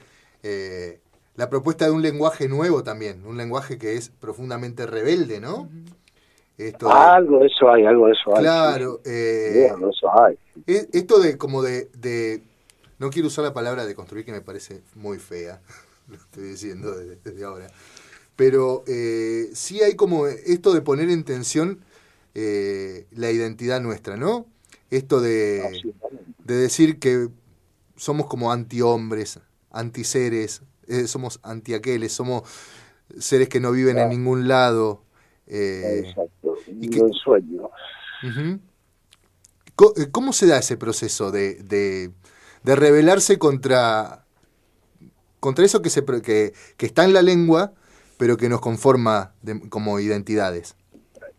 eh, 0.43 0.99
la 1.35 1.49
propuesta 1.49 1.85
de 1.85 1.91
un 1.91 2.01
lenguaje 2.01 2.47
nuevo 2.49 2.83
también, 2.83 3.25
un 3.25 3.38
lenguaje 3.38 3.77
que 3.77 3.93
es 3.95 4.09
profundamente 4.09 4.85
rebelde, 4.85 5.39
¿no? 5.39 5.69
Esto 6.57 6.91
algo 6.91 7.39
de 7.39 7.47
eso 7.47 7.71
hay, 7.71 7.85
algo 7.85 8.07
de 8.07 8.11
eso 8.11 8.35
hay. 8.35 8.43
Claro, 8.43 8.99
eh, 9.05 9.67
eso 9.67 10.21
hay. 10.21 10.38
Esto 10.65 11.19
de 11.19 11.38
como 11.38 11.61
de, 11.61 11.89
de, 11.97 12.41
no 12.97 13.09
quiero 13.09 13.29
usar 13.29 13.45
la 13.45 13.53
palabra 13.53 13.85
de 13.85 13.95
construir 13.95 14.25
que 14.25 14.33
me 14.33 14.41
parece 14.41 14.81
muy 14.95 15.17
fea, 15.17 15.61
lo 16.09 16.15
estoy 16.15 16.43
diciendo 16.43 16.91
desde, 16.93 17.45
ahora, 17.45 17.67
pero 18.35 18.83
eh, 18.88 19.49
sí 19.53 19.81
hay 19.81 19.95
como 19.95 20.27
esto 20.27 20.73
de 20.73 20.81
poner 20.81 21.09
en 21.09 21.23
tensión 21.23 21.79
la 22.35 23.31
identidad 23.31 23.81
nuestra, 23.81 24.15
¿no? 24.15 24.45
Esto 24.91 25.22
de, 25.22 25.84
de 26.43 26.55
decir 26.55 27.00
que 27.00 27.29
somos 27.96 28.27
como 28.27 28.51
antihombres, 28.51 29.39
antiseres, 29.72 30.63
eh, 30.88 31.08
somos 31.08 31.39
antiaqueles, 31.43 32.12
somos 32.12 32.43
seres 33.17 33.50
que 33.50 33.60
no 33.60 33.72
viven 33.72 33.98
en 33.98 34.10
ningún 34.10 34.48
lado. 34.48 35.03
Eh, 35.48 36.03
Exacto, 36.05 36.58
y 36.67 36.89
que, 36.89 37.01
sueño. 37.24 37.69
Eh, 38.24 40.08
¿Cómo 40.12 40.34
se 40.34 40.48
da 40.48 40.58
ese 40.58 40.77
proceso 40.77 41.31
de, 41.31 41.55
de, 41.55 42.12
de 42.63 42.75
rebelarse 42.75 43.38
contra, 43.38 44.25
contra 45.39 45.65
eso 45.65 45.81
que, 45.81 45.89
se, 45.89 46.03
que, 46.05 46.53
que, 46.77 46.86
está 46.86 47.05
en 47.05 47.13
la 47.13 47.22
lengua, 47.22 47.74
pero 48.17 48.38
que 48.38 48.50
nos 48.50 48.62
conforma 48.62 49.34
como 49.69 50.00
identidades? 50.00 50.75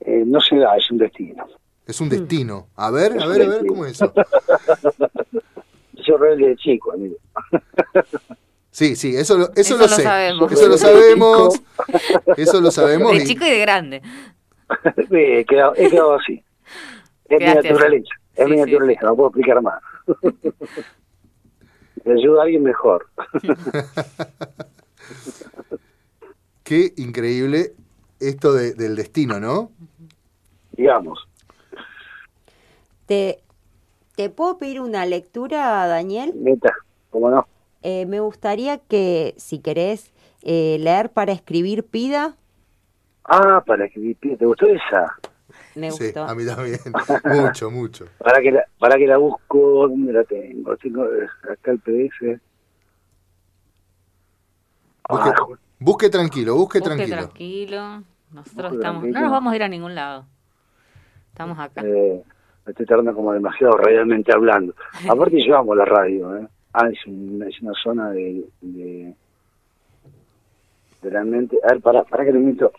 Eh, 0.01 0.25
no 0.27 0.41
se 0.41 0.57
da, 0.57 0.77
es 0.77 0.91
un 0.91 0.99
destino. 0.99 1.47
Es 1.91 2.01
un 2.01 2.09
destino. 2.09 2.69
A 2.77 2.91
ver, 2.93 3.21
a 3.21 3.27
ver, 3.27 3.43
a 3.43 3.49
ver, 3.49 3.67
¿cómo 3.67 3.85
es 3.85 3.93
eso? 3.93 4.13
Yo 6.07 6.17
rebelde 6.17 6.51
de 6.51 6.57
chico, 6.57 6.93
amigo. 6.93 7.17
Sí, 8.73 8.95
sí, 8.95 9.17
eso 9.17 9.37
lo, 9.37 9.51
eso, 9.57 9.77
lo, 9.77 9.89
sé. 9.89 10.05
Sabemos. 10.05 10.53
Eso 10.53 10.69
lo 10.69 10.79
sabemos. 10.79 11.61
Eso 12.37 12.61
lo 12.61 12.71
sabemos. 12.71 13.13
De 13.13 13.25
chico 13.25 13.45
y 13.45 13.51
de 13.51 13.59
grande. 13.59 14.01
Sí, 14.97 15.17
he 15.17 15.45
quedado, 15.45 15.75
he 15.77 15.91
quedado 15.91 16.15
así. 16.15 16.45
Es 17.29 17.41
mi 17.41 17.47
naturaleza. 17.47 18.15
Es 18.37 18.49
mi 18.49 18.57
naturaleza, 18.57 19.07
no 19.07 19.17
puedo 19.17 19.31
explicar 19.31 19.61
más. 19.61 19.83
Me 22.05 22.13
ayuda 22.13 22.43
a 22.43 22.45
alguien 22.45 22.63
mejor. 22.63 23.09
Qué 26.63 26.93
increíble 26.97 27.73
esto 28.21 28.53
de, 28.53 28.75
del 28.75 28.95
destino, 28.95 29.41
¿no? 29.41 29.73
Digamos. 30.71 31.30
¿Te, 33.11 33.41
¿Te 34.15 34.31
puedo 34.31 34.57
pedir 34.57 34.81
una 34.81 35.05
lectura, 35.05 35.85
Daniel? 35.89 36.33
Neta, 36.37 36.73
¿cómo 37.11 37.29
no? 37.29 37.45
Eh, 37.83 38.07
me 38.07 38.21
gustaría 38.21 38.79
que, 38.79 39.35
si 39.37 39.59
querés, 39.59 40.13
eh, 40.43 40.77
leer 40.79 41.11
para 41.11 41.33
escribir 41.33 41.83
Pida. 41.83 42.37
Ah, 43.25 43.65
para 43.67 43.87
escribir 43.87 44.17
Pida. 44.17 44.37
¿Te 44.37 44.47
gustó 44.47 44.67
esa? 44.67 45.19
Me 45.75 45.91
gustó. 45.91 46.05
Sí, 46.05 46.13
a 46.17 46.33
mí 46.37 46.47
también. 46.47 46.79
mucho, 47.45 47.69
mucho. 47.73 48.07
Para 48.19 48.41
que, 48.41 48.53
la, 48.53 48.65
para 48.79 48.97
que 48.97 49.09
la 49.09 49.17
busco, 49.17 49.89
¿dónde 49.89 50.13
la 50.13 50.23
tengo? 50.23 50.77
Tengo 50.77 51.05
eh, 51.07 51.27
acá 51.51 51.73
el 51.73 51.81
PDF. 51.81 52.41
Busque, 55.09 55.31
ah, 55.31 55.47
busque 55.81 56.11
tranquilo, 56.11 56.55
busque, 56.55 56.79
busque 56.79 56.95
tranquilo. 56.95 57.17
tranquilo. 57.17 58.05
Nosotros 58.31 58.75
estamos, 58.75 59.03
no 59.03 59.21
nos 59.21 59.33
vamos 59.33 59.53
a 59.53 59.57
ir 59.57 59.65
a 59.65 59.69
ningún 59.69 59.97
lado. 59.97 60.27
Estamos 61.33 61.59
acá. 61.59 61.83
Eh, 61.85 62.23
me 62.71 62.73
estoy 62.73 62.87
tardando 62.87 63.15
como 63.15 63.33
demasiado 63.33 63.77
realmente 63.77 64.33
hablando. 64.33 64.75
Aparte 65.09 65.45
yo 65.45 65.57
amo 65.57 65.75
la 65.75 65.85
radio, 65.85 66.37
¿eh? 66.37 66.47
Ah, 66.73 66.89
es, 66.89 66.99
es 67.01 67.63
una 67.63 67.73
zona 67.83 68.11
de, 68.13 68.45
de, 68.61 69.13
realmente... 71.03 71.59
A 71.65 71.73
ver, 71.73 71.81
para, 71.81 72.05
para 72.05 72.25
que 72.25 72.33
le 72.33 72.39
invito. 72.39 72.73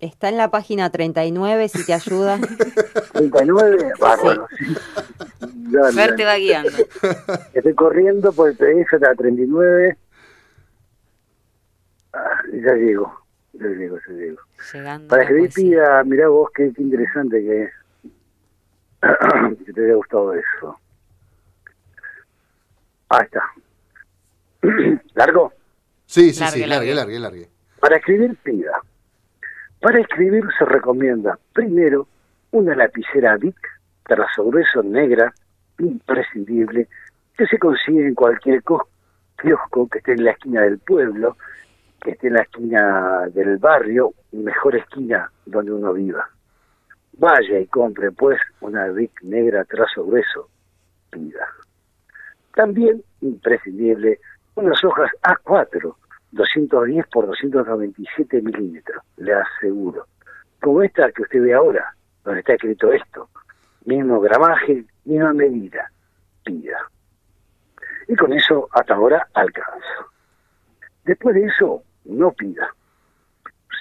Está 0.00 0.28
en 0.28 0.36
la 0.36 0.50
página 0.50 0.90
39, 0.90 1.68
si 1.68 1.86
te 1.86 1.94
ayuda. 1.94 2.40
39, 3.12 3.92
bárbaro. 4.00 4.48
Ver 5.94 6.16
te 6.16 6.24
va 6.24 6.34
guiando. 6.34 6.72
Estoy 7.54 7.74
corriendo 7.74 8.32
por 8.32 8.48
el 8.48 8.56
PDF 8.56 8.94
hasta 8.94 9.10
la 9.10 9.14
39. 9.14 9.96
Ah, 12.14 12.42
ya 12.52 12.74
llego, 12.74 13.16
ya 13.52 13.68
llego, 13.68 13.96
ya 14.08 14.12
llego. 14.12 14.40
Llegando 14.72 15.08
Para 15.08 15.28
que 15.28 15.48
pida, 15.54 16.02
mirá 16.02 16.28
vos 16.28 16.50
qué, 16.52 16.72
qué 16.74 16.82
interesante 16.82 17.40
que 17.40 17.81
que 19.66 19.72
te 19.72 19.84
haya 19.84 19.94
gustado 19.94 20.34
eso. 20.34 20.78
Ahí 23.08 23.24
está. 23.24 23.42
¿Largo? 25.14 25.52
Sí, 26.06 26.32
sí, 26.32 26.44
sí, 26.46 26.66
largue, 26.66 26.94
largue, 26.94 27.18
largue. 27.18 27.48
Para 27.80 27.96
escribir, 27.96 28.36
pida. 28.42 28.80
Para 29.80 30.00
escribir 30.00 30.44
se 30.58 30.64
recomienda 30.64 31.38
primero 31.52 32.06
una 32.52 32.76
lapicera 32.76 33.36
Bic, 33.36 33.56
trazo 34.04 34.44
grueso 34.44 34.82
negra, 34.82 35.34
imprescindible, 35.78 36.86
que 37.36 37.46
se 37.46 37.58
consigue 37.58 38.06
en 38.06 38.14
cualquier 38.14 38.62
kiosco 38.62 39.88
que 39.88 39.98
esté 39.98 40.12
en 40.12 40.24
la 40.24 40.32
esquina 40.32 40.60
del 40.60 40.78
pueblo, 40.78 41.36
que 42.00 42.12
esté 42.12 42.28
en 42.28 42.34
la 42.34 42.42
esquina 42.42 43.26
del 43.34 43.56
barrio, 43.58 44.12
mejor 44.32 44.76
esquina 44.76 45.30
donde 45.46 45.72
uno 45.72 45.92
viva. 45.92 46.28
Vaya 47.18 47.60
y 47.60 47.66
compre, 47.66 48.10
pues, 48.12 48.40
una 48.60 48.88
Bic 48.88 49.22
negra 49.22 49.64
trazo 49.64 50.04
grueso. 50.04 50.48
Pida. 51.10 51.46
También 52.54 53.02
imprescindible 53.20 54.18
unas 54.54 54.82
hojas 54.84 55.10
A4, 55.22 55.94
210 56.32 57.06
por 57.08 57.26
297 57.26 58.42
milímetros, 58.42 59.02
le 59.16 59.34
aseguro. 59.34 60.06
Como 60.60 60.82
esta 60.82 61.10
que 61.12 61.22
usted 61.22 61.42
ve 61.42 61.54
ahora, 61.54 61.94
donde 62.24 62.40
está 62.40 62.54
escrito 62.54 62.92
esto, 62.92 63.28
mismo 63.84 64.20
gramaje, 64.20 64.84
misma 65.04 65.32
medida, 65.32 65.90
pida. 66.44 66.78
Y 68.08 68.16
con 68.16 68.32
eso 68.32 68.68
hasta 68.72 68.94
ahora 68.94 69.26
alcanzo. 69.34 70.10
Después 71.04 71.34
de 71.34 71.46
eso, 71.46 71.82
no 72.04 72.32
pida. 72.32 72.74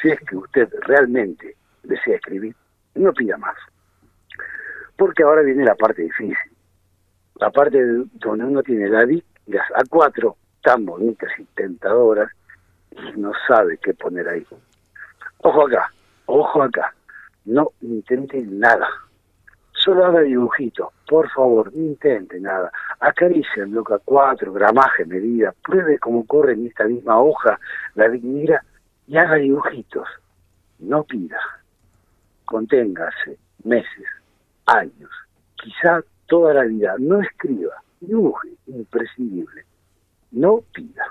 Si 0.02 0.10
es 0.10 0.20
que 0.22 0.36
usted 0.36 0.70
realmente 0.82 1.56
desea 1.84 2.16
escribir, 2.16 2.56
no 2.96 3.14
pida 3.14 3.38
más. 3.38 3.56
Porque 4.98 5.24
ahora 5.24 5.42
viene 5.42 5.66
la 5.66 5.76
parte 5.76 6.04
difícil. 6.04 6.38
La 7.36 7.50
parte 7.50 7.80
donde 8.14 8.46
uno 8.46 8.62
tiene 8.62 8.88
la 8.88 9.06
las 9.48 9.68
A4 9.72 10.36
tan 10.62 10.86
bonitas 10.86 11.30
y 11.40 11.44
tentadoras 11.56 12.32
y 12.92 13.20
no 13.20 13.32
sabe 13.48 13.78
qué 13.78 13.94
poner 13.94 14.28
ahí. 14.28 14.46
Ojo 15.40 15.68
acá, 15.68 15.92
ojo 16.28 16.62
acá. 16.62 16.94
No 17.46 17.72
intente 17.82 18.40
nada. 18.42 18.88
Solo 19.74 20.06
haga 20.06 20.22
dibujitos, 20.22 20.90
por 21.08 21.28
favor, 21.32 21.74
no 21.74 21.82
intente 21.82 22.40
nada. 22.40 22.72
Acaricia 23.00 23.64
el 23.64 23.70
bloque 23.70 23.96
4, 24.06 24.54
gramaje, 24.54 25.06
medida, 25.06 25.56
pruebe 25.64 25.98
cómo 25.98 26.26
corre 26.28 26.54
en 26.54 26.68
esta 26.68 26.84
misma 26.84 27.20
hoja 27.20 27.60
la 27.96 28.08
dignidad 28.08 28.62
y 29.08 29.18
haga 29.18 29.36
dibujitos. 29.36 30.08
No 30.78 31.04
pida. 31.04 31.40
Conténgase 32.52 33.40
meses, 33.64 34.08
años, 34.66 35.10
quizá 35.56 36.04
toda 36.28 36.54
la 36.54 36.64
vida. 36.64 36.96
No 37.00 37.22
escriba, 37.22 37.82
dibuje, 38.02 38.50
imprescindible. 38.68 39.64
No 40.32 40.62
pida. 40.74 41.06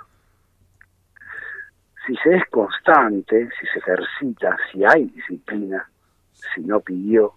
Si 2.06 2.14
se 2.16 2.36
es 2.36 2.44
constante, 2.50 3.48
si 3.58 3.66
se 3.68 3.78
ejercita, 3.78 4.54
si 4.70 4.84
hay 4.84 5.06
disciplina, 5.06 5.88
si 6.54 6.60
no 6.60 6.78
pidió, 6.80 7.32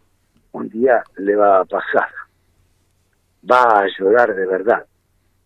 un 0.52 0.68
día 0.68 1.02
le 1.16 1.38
va 1.38 1.62
a 1.62 1.66
pasar. 1.66 2.10
Va 3.50 3.84
a 3.84 3.88
llorar 3.98 4.36
de 4.36 4.46
verdad, 4.46 4.86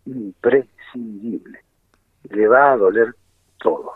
imprescindible. 0.05 1.59
Le 2.31 2.47
va 2.47 2.71
a 2.71 2.77
doler 2.77 3.13
todo. 3.59 3.93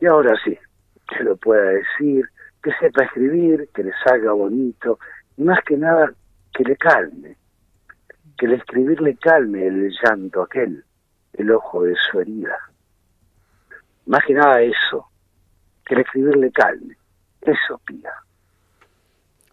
Y 0.00 0.06
ahora 0.06 0.34
sí, 0.42 0.58
que 1.06 1.22
lo 1.22 1.36
pueda 1.36 1.64
decir, 1.64 2.30
que 2.64 2.72
sepa 2.80 3.04
escribir, 3.04 3.68
que 3.74 3.84
le 3.84 3.92
salga 4.02 4.32
bonito, 4.32 4.98
y 5.36 5.42
más 5.42 5.60
que 5.64 5.76
nada 5.76 6.14
que 6.54 6.64
le 6.64 6.76
calme, 6.76 7.36
que 8.38 8.46
el 8.46 8.54
escribir 8.54 9.02
le 9.02 9.16
calme 9.16 9.66
el 9.66 9.92
llanto 10.02 10.42
aquel, 10.42 10.82
el 11.34 11.50
ojo 11.50 11.82
de 11.82 11.94
su 11.94 12.20
herida. 12.20 12.56
Más 14.06 14.24
que 14.24 14.32
nada 14.32 14.62
eso, 14.62 15.06
que 15.84 15.94
el 15.94 16.00
escribir 16.00 16.36
le 16.36 16.50
calme, 16.50 16.96
eso 17.42 17.78
pida. 17.84 18.24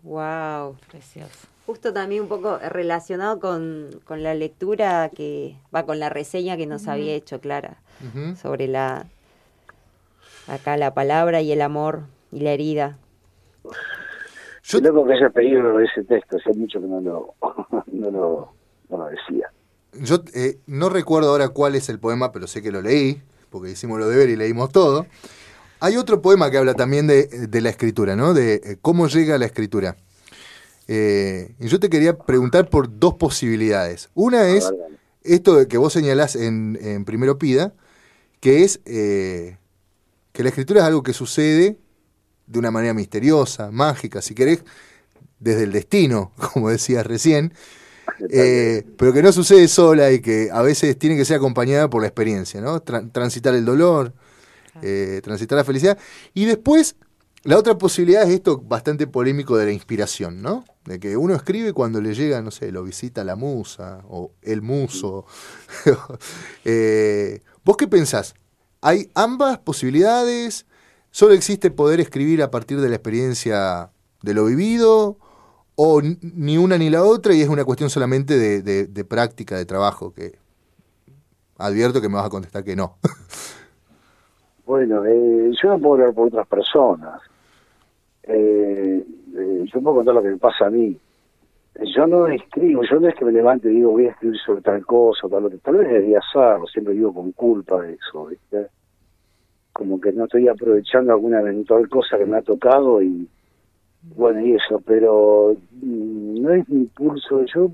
Wow, 0.04 0.78
precioso. 0.90 1.48
Justo 1.66 1.94
también 1.94 2.24
un 2.24 2.30
poco 2.30 2.60
relacionado 2.60 3.42
con, 3.42 3.90
con 4.06 4.24
la 4.24 4.34
lectura 4.34 5.10
que 5.10 5.58
va 5.76 5.86
con 5.86 6.00
la 6.00 6.10
reseña 6.10 6.56
que 6.56 6.66
nos 6.66 6.88
había 6.88 7.14
hecho 7.14 7.40
Clara 7.40 7.78
sobre 8.36 8.68
la 8.68 9.06
acá 10.48 10.76
la 10.76 10.94
palabra 10.94 11.42
y 11.42 11.52
el 11.52 11.62
amor 11.62 12.04
y 12.32 12.40
la 12.40 12.52
herida. 12.52 12.98
Yo 14.64 14.82
tengo 14.82 15.06
que 15.06 15.14
haya 15.14 15.30
pedido 15.30 15.80
ese 15.80 16.04
texto, 16.04 16.38
hace 16.38 16.58
mucho 16.58 16.80
que 16.80 16.88
no 16.88 17.02
lo, 17.02 17.34
no 17.92 18.12
lo, 18.12 18.54
no 18.90 18.98
lo 18.98 19.06
decía. 19.06 19.52
Yo 19.94 20.24
eh, 20.34 20.60
no 20.68 20.90
recuerdo 20.90 21.30
ahora 21.30 21.50
cuál 21.50 21.76
es 21.76 21.90
el 21.90 22.00
poema, 22.00 22.32
pero 22.32 22.48
sé 22.48 22.62
que 22.62 22.72
lo 22.72 22.82
leí, 22.82 23.22
porque 23.50 23.72
hicimos 23.72 24.00
lo 24.00 24.08
deber 24.08 24.30
y 24.30 24.36
leímos 24.36 24.72
todo. 24.72 25.06
Hay 25.80 25.98
otro 25.98 26.22
poema 26.22 26.52
que 26.52 26.58
habla 26.58 26.76
también 26.76 27.08
de, 27.08 27.50
la 27.62 27.70
escritura, 27.70 28.16
¿no? 28.16 28.34
De 28.34 28.54
eh, 28.54 28.78
cómo 28.82 29.08
llega 29.08 29.38
la 29.38 29.48
escritura. 29.48 29.98
Eh, 30.88 31.56
y 31.60 31.68
yo 31.68 31.80
te 31.80 31.90
quería 31.90 32.18
preguntar 32.18 32.70
por 32.70 33.00
dos 33.00 33.16
posibilidades. 33.16 34.10
Una 34.14 34.48
es 34.50 34.72
esto 35.24 35.68
que 35.68 35.78
vos 35.78 35.94
señalás 35.94 36.36
en, 36.36 37.04
Primero 37.06 37.38
Pida, 37.38 37.74
que 38.40 38.64
es 38.64 38.80
eh, 38.86 39.58
que 40.34 40.44
la 40.44 40.50
escritura 40.50 40.82
es 40.82 40.86
algo 40.86 41.04
que 41.04 41.14
sucede 41.14 41.78
de 42.52 42.60
una 42.60 42.72
manera 42.72 42.94
misteriosa, 42.94 43.72
mágica, 43.72 44.22
si 44.22 44.36
querés, 44.36 44.64
desde 45.40 45.64
el 45.64 45.72
destino, 45.72 46.32
como 46.54 46.70
decías 46.70 47.06
recién, 47.06 47.54
pero 48.98 49.14
que 49.14 49.24
no 49.24 49.32
sucede 49.32 49.68
sola 49.68 50.12
y 50.12 50.20
que 50.20 50.50
a 50.52 50.62
veces 50.62 50.98
tiene 50.98 51.16
que 51.16 51.26
ser 51.26 51.38
acompañada 51.38 51.90
por 51.90 52.02
la 52.02 52.08
experiencia, 52.08 52.62
¿no? 52.62 52.82
transitar 52.82 53.56
el 53.56 53.66
dolor, 53.66 54.14
eh, 54.82 55.22
transitar 55.24 55.58
la 55.58 55.64
felicidad. 55.64 55.98
Y 56.34 56.46
después, 56.46 56.96
la 57.44 57.58
otra 57.58 57.78
posibilidad 57.78 58.24
es 58.24 58.30
esto 58.30 58.60
bastante 58.60 59.08
polémico 59.08 59.58
de 59.58 59.66
la 59.66 59.72
inspiración, 59.72 60.42
¿no? 60.42 60.64
De 60.86 61.00
que 61.00 61.18
uno 61.18 61.36
escribe 61.36 61.74
cuando 61.74 62.00
le 62.00 62.14
llega, 62.14 62.42
no 62.42 62.52
sé, 62.52 62.72
lo 62.72 62.84
visita 62.84 63.24
la 63.24 63.36
musa 63.36 64.02
o 64.08 64.34
el 64.42 64.62
muso. 64.62 65.26
Eh, 66.64 67.42
¿Vos 67.64 67.78
qué 67.78 67.88
pensás? 67.88 68.36
¿Hay 68.82 69.10
ambas 69.16 69.60
posibilidades? 69.60 70.66
¿Solo 71.12 71.34
existe 71.34 71.72
poder 71.72 72.00
escribir 72.00 72.42
a 72.42 72.52
partir 72.52 72.80
de 72.82 72.90
la 72.90 72.96
experiencia 72.96 73.92
de 74.24 74.34
lo 74.34 74.46
vivido? 74.46 75.18
¿O 75.76 76.02
ni 76.02 76.58
una 76.58 76.78
ni 76.78 76.90
la 76.90 77.04
otra 77.04 77.34
y 77.34 77.42
es 77.42 77.50
una 77.50 77.66
cuestión 77.66 77.90
solamente 77.90 78.38
de, 78.38 78.62
de 78.88 79.06
práctica, 79.06 79.58
de 79.58 79.66
trabajo? 79.66 80.14
Que 80.14 80.38
advierto 81.58 82.02
que 82.02 82.10
me 82.10 82.16
vas 82.16 82.26
a 82.26 82.30
contestar 82.30 82.64
que 82.64 82.76
no. 82.76 82.98
Bueno, 84.72 85.04
eh, 85.06 85.52
yo 85.62 85.70
no 85.70 85.80
puedo 85.80 85.96
hablar 85.96 86.14
por 86.14 86.28
otras 86.28 86.48
personas. 86.48 87.22
Eh, 88.24 89.06
eh, 89.36 89.66
yo 89.66 89.82
puedo 89.82 89.98
contar 89.98 90.16
lo 90.16 90.22
que 90.22 90.30
me 90.30 90.38
pasa 90.38 90.68
a 90.68 90.70
mí. 90.70 90.98
Yo 91.94 92.08
no 92.08 92.28
escribo, 92.28 92.82
yo 92.90 93.02
no 93.02 93.10
es 93.10 93.16
que 93.16 93.26
me 93.26 93.34
levante 93.34 93.70
y 93.70 93.76
digo 93.76 93.92
voy 93.92 94.06
a 94.06 94.12
escribir 94.12 94.40
sobre 94.46 94.62
tal 94.62 94.86
cosa, 94.86 95.28
tal 95.28 95.44
otra. 95.44 95.58
Tal 95.58 95.76
vez 95.76 95.90
debería 95.90 96.20
hacerlo, 96.20 96.68
siempre 96.68 96.94
digo 96.94 97.14
con 97.14 97.34
culpa 97.34 97.82
de 97.82 97.96
eso, 97.96 98.28
¿viste? 98.28 98.68
Como 99.74 100.00
que 100.00 100.12
no 100.12 100.26
estoy 100.26 100.48
aprovechando 100.48 101.14
alguna 101.14 101.40
eventual 101.42 101.88
cosa 101.90 102.18
que 102.18 102.26
me 102.26 102.38
ha 102.38 102.42
tocado 102.42 103.02
y 103.02 103.28
bueno, 104.04 104.42
y 104.42 104.56
eso, 104.56 104.82
pero 104.86 105.56
mm, 105.72 106.42
no 106.42 106.54
es 106.54 106.68
mi 106.70 106.82
impulso. 106.82 107.46
Yo, 107.46 107.72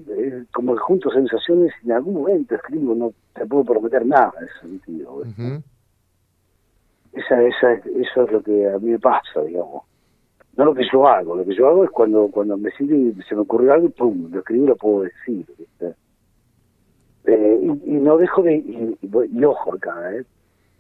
como 0.54 0.74
que 0.74 0.80
junto 0.80 1.10
sensaciones, 1.10 1.74
en 1.84 1.94
algún 1.94 2.16
momento 2.16 2.56
escribo, 2.56 2.94
no 2.94 3.14
te 3.34 3.46
puedo 3.46 3.64
prometer 3.64 4.06
nada 4.06 4.34
en 4.40 4.46
ese 4.46 4.60
sentido. 4.60 5.24
Esa, 7.14 7.42
esa, 7.42 7.74
eso 7.74 8.24
es 8.24 8.32
lo 8.32 8.44
que 8.44 8.70
a 8.70 8.78
mí 8.78 8.92
me 8.92 9.00
pasa, 9.00 9.42
digamos. 9.42 9.84
No 10.58 10.66
lo 10.66 10.74
que 10.74 10.88
yo 10.92 11.08
hago, 11.08 11.36
lo 11.36 11.46
que 11.46 11.56
yo 11.56 11.68
hago 11.68 11.84
es 11.84 11.92
cuando 11.92 12.30
cuando 12.30 12.58
me 12.58 12.72
siento 12.72 12.96
y 12.96 13.24
se 13.24 13.36
me 13.36 13.42
ocurre 13.42 13.72
algo, 13.72 13.90
pum, 13.90 14.30
lo 14.32 14.40
escribo 14.40 14.66
y 14.66 14.68
lo 14.68 14.76
puedo 14.76 15.04
decir. 15.04 15.46
Eh, 17.26 17.60
y, 17.86 17.92
no 17.92 18.18
dejo 18.18 18.42
de... 18.42 18.56
Y, 18.56 19.44
ojo 19.44 19.76
acá, 19.76 20.16
¿eh? 20.16 20.24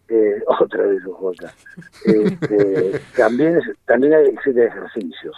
¿Eh? 0.09 0.43
otra 0.59 0.83
vez 0.83 1.01
acá. 1.03 1.53
Este, 2.05 3.01
también, 3.17 3.59
también 3.85 4.13
hay 4.13 4.25
ejercicios, 4.27 5.35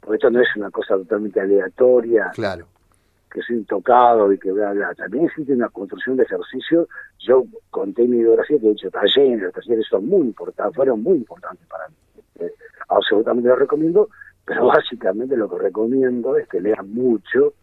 porque 0.00 0.16
esto 0.16 0.30
no 0.30 0.40
es 0.40 0.48
una 0.56 0.70
cosa 0.70 0.96
totalmente 0.96 1.40
aleatoria. 1.40 2.30
Claro 2.34 2.66
que 3.34 3.42
soy 3.42 3.56
intocado 3.56 4.32
y 4.32 4.38
que 4.38 4.52
bla, 4.52 4.72
bla. 4.72 4.94
También 4.94 5.24
existe 5.24 5.52
una 5.52 5.68
construcción 5.68 6.16
de 6.16 6.22
ejercicio. 6.22 6.88
Yo 7.18 7.44
conté 7.68 8.06
mi 8.06 8.18
biografía 8.18 8.60
que 8.60 8.68
he 8.68 8.70
hecho 8.70 8.90
talleres, 8.92 9.42
los 9.42 9.52
talleres 9.52 9.86
son 9.90 10.06
muy 10.06 10.20
importantes, 10.20 10.76
fueron 10.76 11.02
muy 11.02 11.16
importantes 11.16 11.66
para 11.66 11.88
mí. 11.88 11.94
Eh, 12.38 12.54
absolutamente 12.88 13.48
lo 13.48 13.56
recomiendo, 13.56 14.08
pero 14.44 14.66
básicamente 14.68 15.36
lo 15.36 15.50
que 15.50 15.58
recomiendo 15.58 16.36
es 16.36 16.46
que 16.48 16.60
lean 16.60 16.94
mucho. 16.94 17.54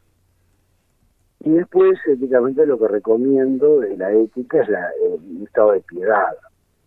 Y 1.43 1.49
después, 1.51 1.99
éticamente, 2.08 2.65
lo 2.65 2.77
que 2.77 2.88
recomiendo 2.88 3.80
de 3.80 3.97
la 3.97 4.12
ética 4.12 4.62
es 4.62 4.69
la, 4.69 4.89
el 5.04 5.43
estado 5.43 5.71
de 5.71 5.82
piedad 5.82 6.36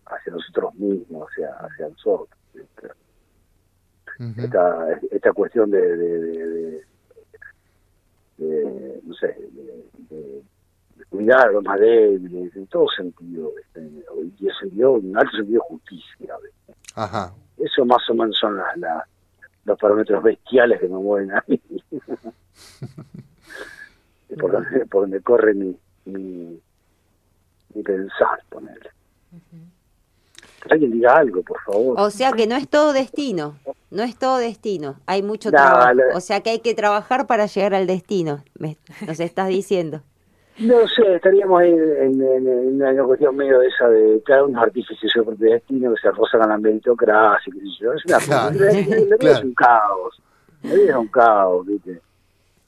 hacia 0.05 0.33
nosotros 0.33 0.73
mismos, 0.75 1.27
hacia, 1.29 1.49
hacia 1.57 1.89
nosotros. 1.89 2.29
esta, 4.37 4.99
esta 5.11 5.33
cuestión 5.33 5.71
de 5.71 6.83
de, 8.37 9.01
no 9.03 9.13
sé, 9.13 9.27
de, 10.09 10.41
cuidar 11.09 11.47
a 11.47 11.51
los 11.51 11.63
más 11.63 11.79
débiles, 11.79 12.55
en 12.55 12.67
todo 12.67 12.87
sentido, 12.89 13.51
este, 13.59 13.81
y 14.39 14.47
eso 14.47 14.65
dio 14.71 14.93
un 14.93 15.17
alto 15.17 15.37
sentido 15.37 15.61
de 15.63 15.75
justicia. 15.75 16.35
Ajá. 16.95 17.33
Eso 17.57 17.85
más 17.85 18.09
o 18.09 18.13
menos 18.13 18.37
son 18.37 18.57
las, 18.57 19.03
los 19.63 19.79
parámetros 19.79 20.23
bestiales 20.23 20.79
que 20.79 20.87
me 20.87 20.97
mueven 20.97 21.31
a 21.31 21.43
mí. 21.47 21.61
por, 24.35 24.51
donde, 24.51 24.85
por 24.85 25.01
donde 25.01 25.21
corre 25.21 25.53
mi, 25.53 25.77
mi, 26.05 26.59
mi 27.73 27.83
pensar, 27.83 28.39
ponerle. 28.49 28.89
alguien 30.69 30.91
diga 30.91 31.17
algo, 31.17 31.41
por 31.43 31.59
favor. 31.61 31.99
O 31.99 32.09
sea 32.09 32.31
que 32.31 32.47
no 32.47 32.55
es 32.55 32.69
todo 32.69 32.93
destino. 32.93 33.55
No 33.95 34.03
es 34.03 34.17
todo 34.17 34.39
destino, 34.39 34.97
hay 35.05 35.23
mucho 35.23 35.51
trabajo. 35.51 36.01
O 36.15 36.19
sea 36.19 36.41
que 36.41 36.49
hay 36.49 36.59
que 36.59 36.73
trabajar 36.73 37.27
para 37.27 37.45
llegar 37.45 37.73
al 37.73 37.87
destino, 37.87 38.43
me, 38.59 38.75
nos 39.07 39.19
estás 39.19 39.47
diciendo. 39.47 40.01
No 40.57 40.87
sé, 40.87 41.15
estaríamos 41.15 41.59
ahí 41.59 41.69
en, 41.69 42.81
una 42.81 43.03
cuestión 43.03 43.35
medio 43.35 43.59
de 43.59 43.67
esa 43.67 43.89
de 43.89 44.21
cada 44.25 44.45
uno 44.45 44.61
artífice 44.61 44.95
de 45.03 45.09
su 45.09 45.25
propio 45.25 45.51
destino 45.51 45.93
que 45.93 46.01
se 46.01 46.11
rozan 46.11 46.43
a 46.43 46.47
la 46.47 46.57
meritocracia, 46.57 47.51
qué 47.53 47.59
sé 47.59 47.65
yo. 47.81 47.91
Es 47.91 48.05
una 48.05 48.19
claro, 48.19 48.65
es 49.19 49.43
un 49.43 49.53
caos. 49.53 50.21
La 50.63 50.73
vida 50.73 50.89
es 50.91 50.95
un 50.95 51.07
caos, 51.09 51.65
¿viste? 51.65 51.99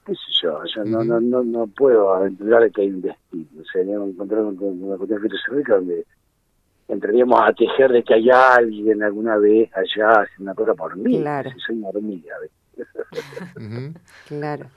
Qué 0.07 0.13
sé 0.13 0.31
yo, 0.41 0.59
yo 0.73 0.85
no, 0.85 1.03
no, 1.03 1.19
no, 1.19 1.43
no 1.43 1.67
puedo 1.67 2.13
aventurar 2.13 2.71
que 2.71 2.81
hay 2.81 2.89
un 2.89 3.01
destino. 3.01 3.61
O 3.61 3.65
sea, 3.65 3.81
encontrar 3.81 4.41
una 4.41 4.97
cuestión 4.97 5.21
filosófica 5.21 5.75
donde 5.75 6.05
entraríamos 6.87 7.41
a 7.43 7.53
tejer 7.53 7.91
de 7.91 8.03
que 8.03 8.13
hay 8.13 8.29
alguien 8.29 9.03
alguna 9.03 9.37
vez 9.37 9.69
allá 9.75 10.21
haciendo 10.21 10.43
una 10.43 10.55
cosa 10.55 10.73
por 10.73 10.95
mí. 10.95 11.19
Claro. 11.19 11.51
Si 11.51 11.59
soy 11.59 11.75
una 11.75 11.89
hormiga, 11.89 12.35
Claro. 14.27 14.69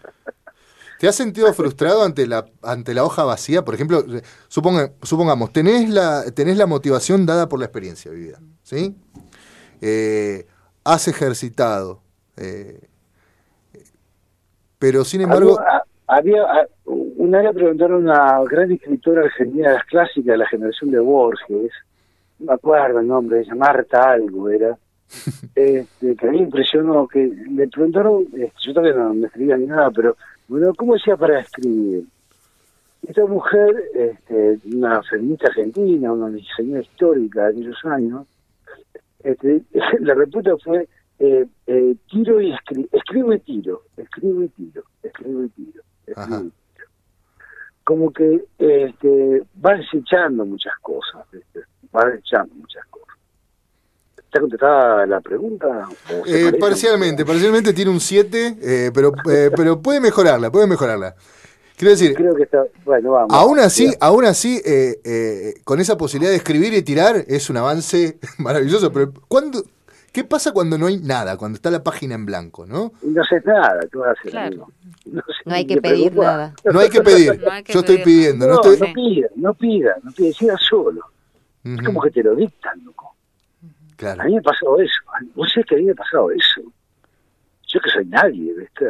¿Te 0.98 1.08
has 1.08 1.14
sentido 1.14 1.52
frustrado 1.54 2.02
ante 2.02 2.26
la 2.26 2.44
ante 2.60 2.92
la 2.92 3.04
hoja 3.04 3.24
vacía? 3.24 3.64
Por 3.64 3.74
ejemplo, 3.74 4.04
suponga, 4.48 4.92
supongamos, 5.02 5.50
tenés 5.52 5.88
la, 5.88 6.24
tenés 6.32 6.58
la 6.58 6.66
motivación 6.66 7.24
dada 7.24 7.48
por 7.48 7.58
la 7.58 7.66
experiencia 7.66 8.10
vivida, 8.10 8.38
¿sí? 8.62 8.96
Eh, 9.80 10.46
has 10.84 11.08
ejercitado, 11.08 12.02
eh, 12.36 12.89
pero 14.80 15.04
sin 15.04 15.20
embargo... 15.20 15.60
Había, 16.12 16.44
una 16.86 17.40
vez 17.40 17.54
preguntaron 17.54 18.10
a 18.10 18.40
una 18.40 18.50
gran 18.50 18.72
escritora 18.72 19.22
argentina 19.22 19.68
de 19.68 19.74
las 19.76 19.84
clásicas 19.84 20.32
de 20.32 20.38
la 20.38 20.48
generación 20.48 20.90
de 20.90 20.98
Borges, 20.98 21.70
no 22.40 22.46
me 22.46 22.54
acuerdo 22.54 22.98
el 22.98 23.06
nombre, 23.06 23.40
ella 23.42 23.54
Marta 23.54 24.10
algo 24.10 24.48
era, 24.48 24.76
este, 25.54 26.16
que 26.16 26.26
a 26.26 26.30
mí 26.32 26.38
me 26.38 26.44
impresionó 26.46 27.06
que 27.06 27.30
le 27.50 27.68
preguntaron, 27.68 28.26
este, 28.32 28.52
yo 28.60 28.74
todavía 28.74 28.94
no 28.94 29.14
me 29.14 29.28
escribía 29.28 29.56
ni 29.56 29.66
nada, 29.66 29.92
pero 29.92 30.16
bueno, 30.48 30.74
¿cómo 30.74 30.94
decía 30.94 31.16
para 31.16 31.38
escribir? 31.38 32.04
Esta 33.06 33.24
mujer, 33.24 33.72
este, 33.94 34.58
una 34.74 35.00
feminista 35.04 35.46
argentina, 35.46 36.12
una 36.12 36.28
diseñadora 36.28 36.82
histórica 36.82 37.42
de 37.44 37.50
aquellos 37.50 37.84
años, 37.84 38.26
este, 39.22 39.62
la 40.00 40.14
respuesta 40.14 40.56
fue 40.58 40.88
eh, 41.22 41.46
eh, 41.66 41.96
tiro 42.10 42.40
y 42.40 42.50
escribo, 42.50 42.88
escribo 42.92 43.34
y 43.34 43.40
tiro, 43.40 43.82
escribo 43.94 44.42
y 44.42 44.48
tiro, 44.48 44.82
escribo 45.02 45.44
y 45.44 45.48
tiro, 45.50 45.82
escribo 46.06 46.38
y 46.38 46.38
tiro. 46.38 46.52
Como 47.84 48.10
que 48.10 48.44
este, 48.58 49.42
va 49.64 49.74
desechando 49.74 50.46
muchas 50.46 50.72
cosas, 50.80 51.26
va 51.94 52.06
desechando 52.06 52.54
muchas 52.54 52.86
cosas. 52.86 53.16
¿Está 54.16 54.40
contestada 54.40 55.06
la 55.06 55.20
pregunta? 55.20 55.88
Eh, 56.24 56.52
parcialmente, 56.58 57.26
parcialmente 57.26 57.74
tiene 57.74 57.90
un 57.90 58.00
7, 58.00 58.56
eh, 58.62 58.90
pero, 58.94 59.12
pero 59.54 59.82
puede 59.82 60.00
mejorarla, 60.00 60.50
puede 60.50 60.68
mejorarla. 60.68 61.14
Quiero 61.76 61.90
decir, 61.90 62.14
Creo 62.14 62.34
que 62.34 62.44
está, 62.44 62.64
bueno, 62.84 63.10
vamos, 63.12 63.34
aún 63.34 63.58
así, 63.58 63.92
aún 64.00 64.24
así 64.24 64.60
eh, 64.64 65.54
con 65.64 65.80
esa 65.80 65.98
posibilidad 65.98 66.30
de 66.30 66.36
escribir 66.36 66.72
y 66.72 66.82
tirar 66.82 67.24
es 67.26 67.50
un 67.50 67.58
avance 67.58 68.18
maravilloso, 68.38 68.90
pero 68.90 69.12
¿cuándo, 69.28 69.64
¿Qué 70.12 70.24
pasa 70.24 70.52
cuando 70.52 70.76
no 70.76 70.86
hay 70.86 70.98
nada, 70.98 71.36
cuando 71.36 71.56
está 71.56 71.70
la 71.70 71.84
página 71.84 72.16
en 72.16 72.26
blanco, 72.26 72.66
no? 72.66 72.92
No 73.02 73.24
sé 73.24 73.40
nada, 73.44 73.78
¿qué 73.90 73.96
vas 73.96 74.08
a 74.08 74.12
hacer? 74.12 74.30
Claro. 74.30 74.68
No, 75.46 75.54
hay 75.54 75.66
que 75.66 75.80
pedir 75.80 76.14
nada. 76.14 76.54
No 76.64 76.78
hay 76.78 76.90
que 76.90 77.00
pedir, 77.00 77.40
yo 77.66 77.80
estoy 77.80 77.98
pidiendo. 78.04 78.46
No, 78.46 78.54
no, 78.54 78.60
estoy... 78.60 78.88
no 78.88 78.94
pida, 78.94 79.28
no 79.34 79.54
pida, 79.54 79.96
no 80.02 80.12
pida, 80.12 80.32
siga 80.34 80.56
solo. 80.58 81.00
Es 81.64 81.82
como 81.82 82.00
que 82.02 82.10
te 82.10 82.22
lo 82.22 82.36
dictan, 82.36 82.84
loco. 82.84 83.16
Claro. 83.96 84.22
A 84.22 84.24
mí 84.26 84.32
me 84.32 84.38
ha 84.38 84.42
pasado 84.42 84.80
eso, 84.80 85.00
vos 85.34 85.50
sabés 85.52 85.66
que 85.66 85.74
a 85.74 85.78
mí 85.78 85.84
me 85.84 85.92
ha 85.92 85.96
pasado 85.96 86.30
eso. 86.30 86.60
Yo 87.66 87.80
que 87.80 87.90
soy 87.90 88.06
nadie, 88.06 88.52
¿viste? 88.54 88.86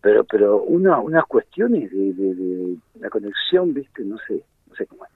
Pero, 0.00 0.24
pero 0.24 0.62
una, 0.62 0.98
unas 0.98 1.24
cuestiones 1.26 1.90
de, 1.90 2.12
de, 2.12 2.34
de 2.34 2.76
la 2.96 3.08
conexión, 3.08 3.72
¿viste? 3.72 4.02
No 4.04 4.18
sé, 4.26 4.44
no 4.68 4.74
sé 4.74 4.86
cómo 4.86 5.04
es. 5.04 5.10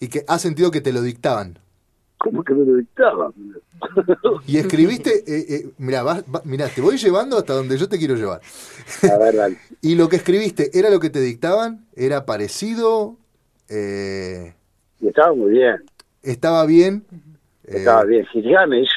¿Y 0.00 0.08
que 0.08 0.24
has 0.26 0.40
sentido 0.40 0.70
que 0.70 0.80
te 0.80 0.92
lo 0.92 1.02
dictaban? 1.02 1.58
¿Cómo 2.20 2.44
que 2.44 2.52
me 2.52 2.66
lo 2.66 2.76
dictaban? 2.76 3.32
Y 4.46 4.58
escribiste, 4.58 5.24
eh, 5.26 5.46
eh, 5.48 5.70
mira, 5.78 6.04
mira, 6.44 6.68
te 6.68 6.82
voy 6.82 6.98
llevando 6.98 7.38
hasta 7.38 7.54
donde 7.54 7.78
yo 7.78 7.88
te 7.88 7.96
quiero 7.96 8.14
llevar. 8.14 8.42
A 9.10 9.16
ver, 9.16 9.36
dale. 9.36 9.56
¿Y 9.80 9.94
lo 9.94 10.06
que 10.10 10.16
escribiste 10.16 10.70
era 10.78 10.90
lo 10.90 11.00
que 11.00 11.08
te 11.08 11.20
dictaban? 11.20 11.86
¿Era 11.96 12.26
parecido? 12.26 13.16
Eh, 13.70 14.52
y 15.00 15.08
estaba 15.08 15.34
muy 15.34 15.52
bien. 15.52 15.76
¿Estaba 16.22 16.66
bien? 16.66 17.04
Estaba 17.64 18.04
bien. 18.04 18.26
Gilgamesh 18.26 18.90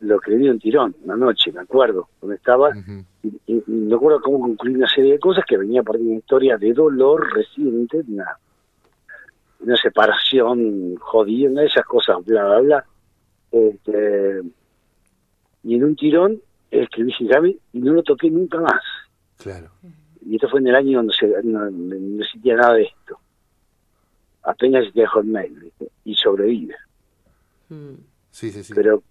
lo 0.00 0.16
escribí 0.16 0.48
un 0.50 0.58
tirón, 0.58 0.94
una 1.04 1.16
noche, 1.16 1.50
me 1.50 1.60
acuerdo, 1.60 2.08
donde 2.20 2.36
estaba, 2.36 2.70
y, 3.22 3.62
me 3.66 3.94
acuerdo 3.94 4.20
cómo 4.20 4.40
concluí 4.40 4.74
una 4.74 4.88
serie 4.88 5.12
de 5.12 5.18
cosas 5.18 5.44
que 5.48 5.56
venía 5.56 5.82
por 5.82 5.96
una 5.96 6.16
historia 6.16 6.58
de 6.58 6.72
dolor 6.72 7.32
reciente, 7.32 8.02
una, 8.06 8.38
una 9.60 9.76
separación 9.76 10.96
jodida, 10.96 11.50
una 11.50 11.62
de 11.62 11.66
esas 11.66 11.84
cosas, 11.84 12.24
bla, 12.24 12.44
bla, 12.44 12.60
bla. 12.60 12.86
Este, 13.50 14.42
y 15.64 15.74
en 15.74 15.84
un 15.84 15.96
tirón 15.96 16.40
escribí 16.70 17.12
Gilgamesh 17.12 17.56
y 17.72 17.80
no 17.80 17.92
lo 17.92 18.02
toqué 18.02 18.30
nunca 18.30 18.60
más. 18.60 18.82
Claro. 19.38 19.70
Y 20.24 20.34
esto 20.34 20.48
fue 20.48 20.60
en 20.60 20.68
el 20.68 20.74
año 20.74 20.98
donde 20.98 21.14
se, 21.14 21.26
no, 21.44 21.70
no 21.70 22.22
existía 22.22 22.56
nada 22.56 22.74
de 22.74 22.84
esto. 22.84 23.18
Apenas 24.42 24.82
existía 24.82 25.08
Hotmail, 25.08 25.72
y 26.04 26.14
sobrevive. 26.14 26.74
Mm. 27.68 27.94
Sí, 28.30 28.50
sí, 28.50 28.62
sí. 28.62 28.72
Pero, 28.74 29.02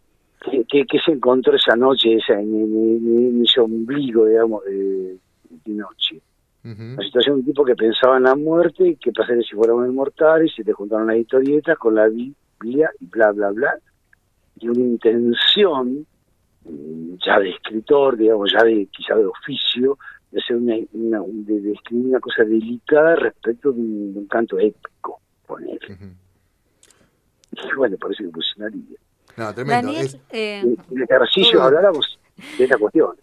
¿qué, 0.42 0.86
qué, 0.86 1.00
se 1.04 1.12
encontró 1.12 1.56
esa 1.56 1.76
noche, 1.76 2.16
esa, 2.16 2.40
en, 2.40 3.44
ese 3.44 3.60
ombligo, 3.60 4.26
digamos, 4.26 4.64
de, 4.66 5.20
noche? 5.66 6.22
La 6.68 7.04
situación 7.04 7.36
de 7.36 7.40
un 7.40 7.46
tipo 7.46 7.64
que 7.64 7.76
pensaba 7.76 8.18
en 8.18 8.24
la 8.24 8.36
muerte, 8.36 8.98
que 9.02 9.12
pasaría 9.14 9.42
si 9.44 9.56
fuéramos 9.56 9.88
inmortales, 9.88 10.52
y 10.58 10.64
te 10.64 10.74
juntaron 10.74 11.08
las 11.08 11.18
historietas 11.18 11.78
con 11.78 11.96
la 11.96 12.08
Biblia 12.08 12.92
y 13.00 13.06
bla, 13.06 13.32
bla, 13.32 13.52
bla, 13.52 13.74
y 14.60 14.68
una 14.68 14.80
intención 14.80 16.06
mm, 16.66 17.16
ya 17.26 17.40
de 17.40 17.52
escritor, 17.52 18.18
digamos, 18.18 18.52
ya 18.52 18.66
de 18.66 18.88
quizá 18.88 19.16
de 19.16 19.26
oficio, 19.26 19.98
de 20.32 20.42
hacer 20.42 20.58
una, 20.58 20.76
de, 20.76 21.72
escribir 21.72 22.08
una 22.08 22.20
cosa 22.20 22.44
delicada 22.44 23.16
respecto 23.16 23.72
de 23.72 23.80
un, 23.80 24.28
canto 24.30 24.60
épico, 24.60 25.22
poner. 25.46 25.80
Y 27.50 27.76
bueno, 27.76 27.98
parece 27.98 28.24
que 28.24 28.30
funcionaría. 28.30 28.98
No, 29.36 29.52
tremendo. 29.52 29.88
Daniel, 29.88 30.22
eh, 30.32 30.60
en 30.60 30.78
el 30.92 31.04
ejercicio 31.04 31.64
habláramos 31.64 32.20
de 32.56 32.66
esa 32.66 32.78
cuestión. 32.78 33.16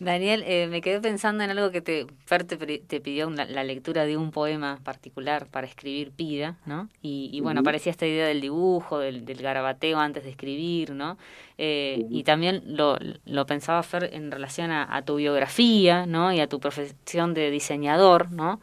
Daniel, 0.00 0.44
eh, 0.46 0.68
me 0.68 0.80
quedé 0.80 1.00
pensando 1.00 1.42
en 1.42 1.50
algo 1.50 1.72
que 1.72 1.80
te, 1.80 2.06
Fer 2.24 2.44
te, 2.44 3.00
pidió 3.00 3.30
la 3.30 3.64
lectura 3.64 4.04
de 4.04 4.16
un 4.16 4.30
poema 4.30 4.78
particular 4.84 5.46
para 5.46 5.66
escribir 5.66 6.12
Pida, 6.12 6.56
¿no? 6.66 6.88
Y, 7.02 7.40
bueno, 7.40 7.60
aparecía 7.60 7.90
esta 7.90 8.06
idea 8.06 8.26
del 8.26 8.40
dibujo, 8.40 9.00
del, 9.00 9.24
garabateo 9.24 9.98
antes 9.98 10.22
de 10.22 10.30
escribir, 10.30 10.92
¿no? 10.92 11.18
Eh, 11.56 12.06
y 12.10 12.22
también 12.22 12.62
lo, 12.64 12.96
lo, 13.26 13.46
pensaba 13.46 13.82
Fer 13.82 14.10
en 14.12 14.30
relación 14.30 14.70
a, 14.70 15.02
tu 15.02 15.16
biografía, 15.16 16.06
¿no? 16.06 16.32
Y 16.32 16.40
a 16.40 16.46
tu 16.46 16.60
profesión 16.60 17.34
de 17.34 17.50
diseñador, 17.50 18.30
¿no? 18.30 18.60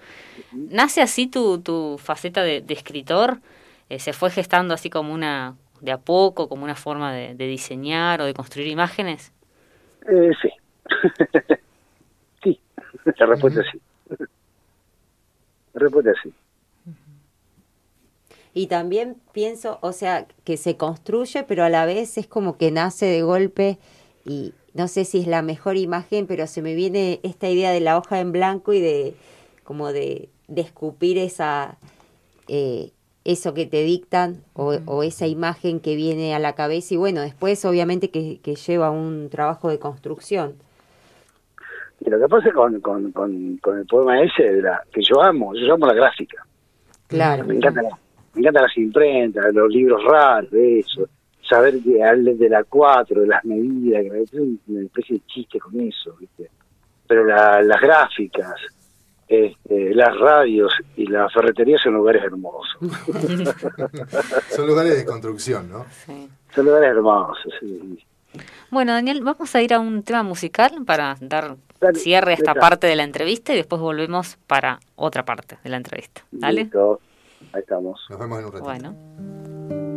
¿Nace 0.54 1.02
así 1.02 1.28
tu, 1.28 1.60
tu 1.60 1.98
faceta 2.02 2.44
de, 2.44 2.64
escritor? 2.70 3.40
Eh, 3.90 4.00
¿Se 4.00 4.14
fue 4.14 4.32
gestando 4.32 4.74
así 4.74 4.90
como 4.90 5.14
una, 5.14 5.56
de 5.82 5.92
a 5.92 5.98
poco, 5.98 6.48
como 6.48 6.64
una 6.64 6.76
forma 6.76 7.12
de, 7.12 7.36
diseñar 7.36 8.22
o 8.22 8.26
de 8.26 8.34
construir 8.34 8.68
imágenes? 8.68 9.34
sí. 10.42 10.50
sí, 12.44 12.60
la 13.18 13.26
respuesta 13.26 13.62
es 13.62 13.68
sí. 13.72 13.82
La 15.74 15.80
respuesta 15.80 16.12
es 16.12 16.18
sí. 16.24 16.34
Y 18.54 18.68
también 18.68 19.18
pienso, 19.34 19.80
o 19.82 19.92
sea, 19.92 20.28
que 20.46 20.56
se 20.56 20.78
construye, 20.78 21.44
pero 21.44 21.66
a 21.66 21.70
la 21.70 21.86
vez 21.86 22.18
es 22.18 22.26
como 22.26 22.58
que 22.58 22.72
nace 22.72 23.06
de 23.06 23.22
golpe 23.22 23.78
y 24.26 24.54
no 24.74 24.88
sé 24.88 25.04
si 25.04 25.20
es 25.20 25.28
la 25.28 25.42
mejor 25.42 25.76
imagen, 25.76 26.26
pero 26.26 26.48
se 26.48 26.62
me 26.62 26.74
viene 26.74 27.20
esta 27.24 27.50
idea 27.50 27.72
de 27.72 27.82
la 27.82 27.98
hoja 27.98 28.22
en 28.22 28.32
blanco 28.32 28.72
y 28.74 28.80
de 28.80 29.16
como 29.64 29.92
de, 29.92 30.30
de 30.48 30.62
escupir 30.62 31.18
esa 31.18 31.78
eh, 32.48 32.92
eso 33.26 33.54
que 33.54 33.66
te 33.66 33.84
dictan 33.84 34.44
o, 34.54 35.04
esa 35.04 35.28
imagen 35.28 35.80
que 35.80 35.96
viene 35.96 36.36
a 36.36 36.40
la 36.40 36.54
cabeza 36.54 36.94
y 36.94 36.98
bueno, 36.98 37.22
después 37.22 37.66
obviamente 37.66 38.12
que, 38.12 38.40
que 38.42 38.56
lleva 38.56 38.92
un 38.92 39.30
trabajo 39.30 39.70
de 39.70 39.80
construcción. 39.80 40.56
Y 42.06 42.10
lo 42.10 42.20
que 42.20 42.28
pasa 42.28 42.52
con, 42.52 42.80
con, 42.82 43.12
con, 43.12 43.80
el 43.80 43.86
poema 43.88 44.22
ese, 44.22 44.44
de 44.44 44.62
la, 44.62 44.82
que 44.92 45.02
yo 45.02 45.22
amo, 45.22 45.54
yo 45.56 45.74
amo 45.74 45.88
la 45.88 45.94
gráfica. 45.94 46.46
Claro. 47.08 47.46
Me 47.46 47.56
encanta, 47.56 47.82
me 47.82 48.42
encantan 48.42 48.64
las 48.64 48.78
imprentas, 48.78 49.54
los 49.54 49.70
libros 49.72 50.04
raros, 50.04 50.52
de 50.52 50.80
eso. 50.80 51.08
Saber 51.48 51.76
de, 51.82 52.36
de 52.36 52.50
la 52.50 52.64
cuatro, 52.64 53.22
de 53.22 53.28
las 53.28 53.44
medidas, 53.46 54.04
que 54.04 54.22
es 54.22 54.34
una 54.34 54.82
especie 54.82 55.18
de 55.18 55.26
chiste 55.28 55.60
con 55.60 55.80
eso, 55.80 56.16
¿viste? 56.20 56.50
Pero 57.08 57.24
las 57.26 57.82
gráficas, 57.82 58.56
este, 59.28 59.94
las 59.94 60.18
radios 60.18 60.74
y 60.96 61.06
la 61.08 61.30
ferretería 61.30 61.78
son 61.78 61.94
lugares 61.94 62.24
hermosos. 62.24 62.78
son 64.50 64.68
lugares 64.68 64.98
de 64.98 65.06
construcción, 65.06 65.70
¿no? 65.70 65.86
Sí. 66.06 66.30
Son 66.54 66.66
lugares 66.66 66.90
hermosos, 66.90 67.54
sí. 67.60 68.00
Bueno, 68.72 68.94
Daniel, 68.94 69.24
vamos 69.24 69.56
a 69.56 69.62
ir 69.62 69.74
a 69.74 69.80
un 69.80 70.04
tema 70.04 70.24
musical 70.24 70.84
para 70.86 71.16
dar 71.22 71.56
cierre 71.96 72.34
esta 72.34 72.54
parte 72.54 72.88
de 72.88 72.96
la 72.96 73.04
entrevista 73.04 73.54
y 73.54 73.58
después 73.58 73.82
volvemos 73.82 74.38
para 74.48 74.80
otra 74.96 75.26
parte 75.26 75.58
de 75.64 75.70
la 75.70 75.78
entrevista. 75.78 76.26
¿Dale? 76.32 76.70
Ahí 77.54 77.62
estamos. 77.62 78.06
Nos 78.10 78.20
vemos 78.20 78.40
en 78.40 78.46
un 78.46 78.52
ratito. 78.52 78.64
Bueno. 78.66 79.96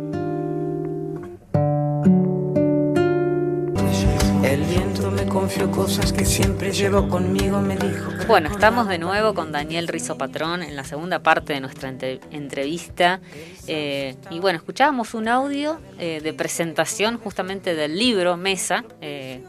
El 4.43 4.61
viento 4.63 5.11
me 5.11 5.27
confió 5.27 5.69
cosas 5.69 6.13
que 6.13 6.25
siempre 6.25 6.71
llevo 6.71 7.07
conmigo, 7.07 7.61
me 7.61 7.75
dijo. 7.75 8.09
Bueno, 8.27 8.49
estamos 8.49 8.87
de 8.87 8.97
nuevo 8.97 9.33
con 9.33 9.51
Daniel 9.51 9.87
Rizo 9.87 10.17
Patrón 10.17 10.63
en 10.63 10.75
la 10.75 10.83
segunda 10.85 11.19
parte 11.19 11.53
de 11.53 11.59
nuestra 11.59 11.89
entrevista. 11.89 13.19
Eh, 13.67 14.15
y 14.31 14.39
bueno, 14.39 14.57
escuchábamos 14.57 15.13
un 15.13 15.27
audio 15.27 15.79
eh, 15.99 16.21
de 16.23 16.33
presentación 16.33 17.17
justamente 17.17 17.75
del 17.75 17.99
libro 17.99 18.37
Mesa, 18.37 18.85
eh, 19.01 19.43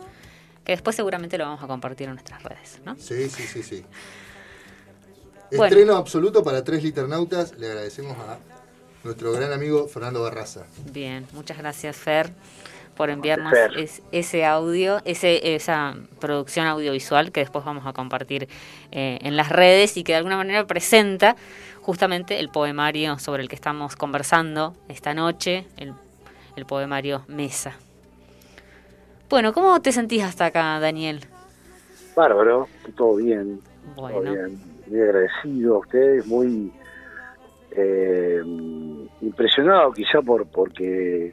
que 0.70 0.74
después 0.74 0.94
seguramente 0.94 1.36
lo 1.36 1.46
vamos 1.46 1.60
a 1.64 1.66
compartir 1.66 2.06
en 2.06 2.14
nuestras 2.14 2.44
redes, 2.44 2.78
¿no? 2.84 2.94
Sí, 2.94 3.28
sí, 3.28 3.42
sí, 3.42 3.64
sí. 3.64 3.84
Estreno 5.50 5.96
absoluto 5.96 6.44
para 6.44 6.62
tres 6.62 6.84
liternautas. 6.84 7.58
Le 7.58 7.66
agradecemos 7.66 8.16
a 8.18 8.38
nuestro 9.02 9.32
gran 9.32 9.52
amigo 9.52 9.88
Fernando 9.88 10.22
Barraza. 10.22 10.66
Bien, 10.92 11.26
muchas 11.32 11.58
gracias, 11.58 11.96
Fer 11.96 12.32
por 12.94 13.10
enviarnos 13.10 13.52
ese 14.12 14.44
audio, 14.44 15.00
ese, 15.04 15.56
esa 15.56 15.96
producción 16.20 16.66
audiovisual 16.66 17.32
que 17.32 17.40
después 17.40 17.64
vamos 17.64 17.84
a 17.86 17.92
compartir 17.92 18.48
eh, 18.92 19.18
en 19.22 19.36
las 19.36 19.48
redes 19.48 19.96
y 19.96 20.04
que 20.04 20.12
de 20.12 20.18
alguna 20.18 20.36
manera 20.36 20.66
presenta 20.66 21.34
justamente 21.80 22.38
el 22.38 22.48
poemario 22.50 23.18
sobre 23.18 23.42
el 23.42 23.48
que 23.48 23.56
estamos 23.56 23.96
conversando 23.96 24.76
esta 24.88 25.14
noche, 25.14 25.66
el, 25.78 26.66
poemario 26.66 27.24
Mesa. 27.26 27.74
Bueno, 29.30 29.52
¿cómo 29.52 29.80
te 29.80 29.92
sentís 29.92 30.24
hasta 30.24 30.46
acá, 30.46 30.80
Daniel? 30.80 31.20
Bárbaro, 32.16 32.66
todo 32.96 33.14
bien. 33.14 33.60
Bueno. 33.94 34.32
bien. 34.32 34.60
Muy 34.88 35.00
agradecido 35.00 35.76
a 35.76 35.78
ustedes, 35.78 36.26
muy 36.26 36.72
eh, 37.70 38.42
impresionado 39.20 39.92
quizá 39.92 40.20
por 40.20 40.46
porque 40.46 41.32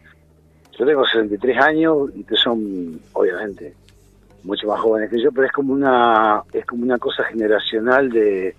yo 0.77 0.85
tengo 0.85 1.03
63 1.07 1.57
años 1.57 2.09
y 2.13 2.23
que 2.23 2.35
son, 2.35 3.01
obviamente, 3.13 3.73
mucho 4.43 4.67
más 4.67 4.79
jóvenes 4.79 5.09
que 5.09 5.19
yo, 5.19 5.31
pero 5.31 5.47
es 5.47 5.51
como 5.51 5.73
una, 5.73 6.43
es 6.53 6.67
como 6.67 6.83
una 6.83 6.99
cosa 6.99 7.23
generacional 7.23 8.11
de 8.11 8.55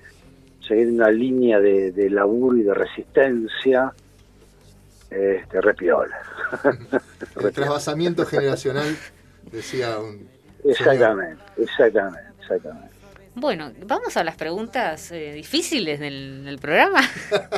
seguir 0.66 0.88
una 0.88 1.12
línea 1.12 1.60
de, 1.60 2.10
laburo 2.10 2.56
y 2.56 2.62
de 2.62 2.74
resistencia 2.74 3.92
este, 5.08 5.60
repiola. 5.60 6.18
El 7.40 7.52
trasvasamiento 7.52 8.26
generacional, 8.26 8.96
decía 9.50 9.98
un... 9.98 10.28
Exactamente, 10.64 11.42
exactamente, 11.56 12.30
exactamente. 12.40 12.98
Bueno, 13.40 13.70
vamos 13.86 14.16
a 14.16 14.24
las 14.24 14.34
preguntas 14.34 15.12
eh, 15.12 15.32
difíciles 15.32 16.00
del, 16.00 16.58
programa. 16.60 17.00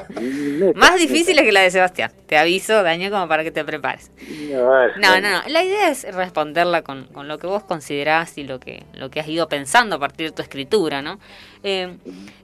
Más 0.75 0.97
difíciles 0.97 1.43
que 1.43 1.53
la 1.53 1.63
de 1.63 1.71
Sebastián. 1.71 2.13
Te 2.27 2.37
aviso, 2.37 2.83
Daño, 2.83 3.11
como 3.11 3.27
para 3.29 3.43
que 3.45 3.51
te 3.51 3.65
prepares. 3.65 4.11
No, 4.51 5.21
no, 5.21 5.31
no. 5.31 5.41
La 5.49 5.65
idea 5.65 5.89
es 5.89 6.15
responderla 6.15 6.83
con, 6.83 7.09
lo 7.27 7.39
que 7.39 7.47
vos 7.47 7.63
considerás 7.65 8.37
y 8.37 8.45
lo 8.45 8.61
que, 8.61 8.83
lo 8.93 9.11
que 9.11 9.21
has 9.21 9.29
ido 9.29 9.49
pensando 9.49 9.97
a 9.97 9.99
partir 9.99 10.29
de 10.29 10.37
tu 10.37 10.43
escritura, 10.43 11.01
¿no? 11.01 11.19
Eh, 11.63 11.97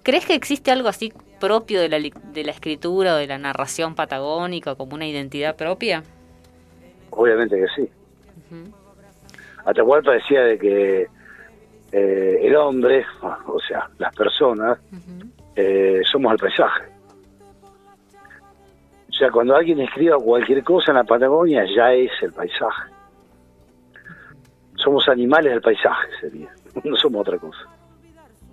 ¿Crees 0.03 0.25
que 0.25 0.35
existe 0.35 0.71
algo 0.71 0.89
así 0.89 1.13
propio 1.39 1.83
de 1.83 1.91
la, 1.91 1.99
de 1.99 2.45
la 2.45 2.53
escritura 2.53 3.15
o 3.15 3.17
de 3.17 3.27
la 3.27 3.37
narración 3.37 3.95
patagónica 3.95 4.77
como 4.77 4.95
una 4.95 5.07
identidad 5.07 5.57
propia? 5.57 6.05
Obviamente 7.11 7.57
que 7.57 7.67
sí. 7.77 7.91
Hasta 8.51 8.86
cual 9.85 10.02
parecía 10.02 10.42
de 10.42 10.59
que 10.59 11.07
eh, 11.92 12.38
el 12.42 12.57
hombre, 12.57 13.05
o 13.46 13.61
sea, 13.61 13.88
las 13.98 14.14
personas, 14.14 14.79
eh, 15.55 16.02
somos 16.11 16.33
el 16.33 16.38
paisaje. 16.38 16.85
O 19.09 19.12
sea, 19.12 19.31
cuando 19.31 19.57
alguien 19.57 19.81
escriba 19.81 20.18
cualquier 20.18 20.62
cosa 20.62 20.90
en 20.90 20.98
la 20.98 21.05
Patagonia, 21.05 21.64
ya 21.74 21.92
es 21.92 22.11
el 22.20 22.33
paisaje. 22.33 22.90
Somos 24.74 25.09
animales 25.09 25.52
del 25.52 25.62
paisaje, 25.62 26.09
sería. 26.20 26.52
No 26.85 26.94
somos 26.96 27.22
otra 27.22 27.38
cosa. 27.38 27.66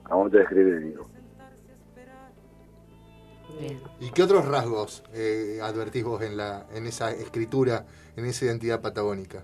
A 0.06 0.15
momento 0.15 0.38
de 0.38 0.43
escribir, 0.43 0.80
digo. 0.80 1.10
¿Y 3.99 4.12
qué 4.12 4.23
otros 4.23 4.45
rasgos 4.45 5.04
eh, 5.13 5.60
advertís 5.62 6.04
vos 6.06 6.21
en, 6.21 6.38
la, 6.38 6.65
en 6.73 6.88
esa 6.88 7.12
escritura, 7.12 7.86
en 8.15 8.26
esa 8.26 8.45
identidad 8.45 8.82
patagónica? 8.82 9.43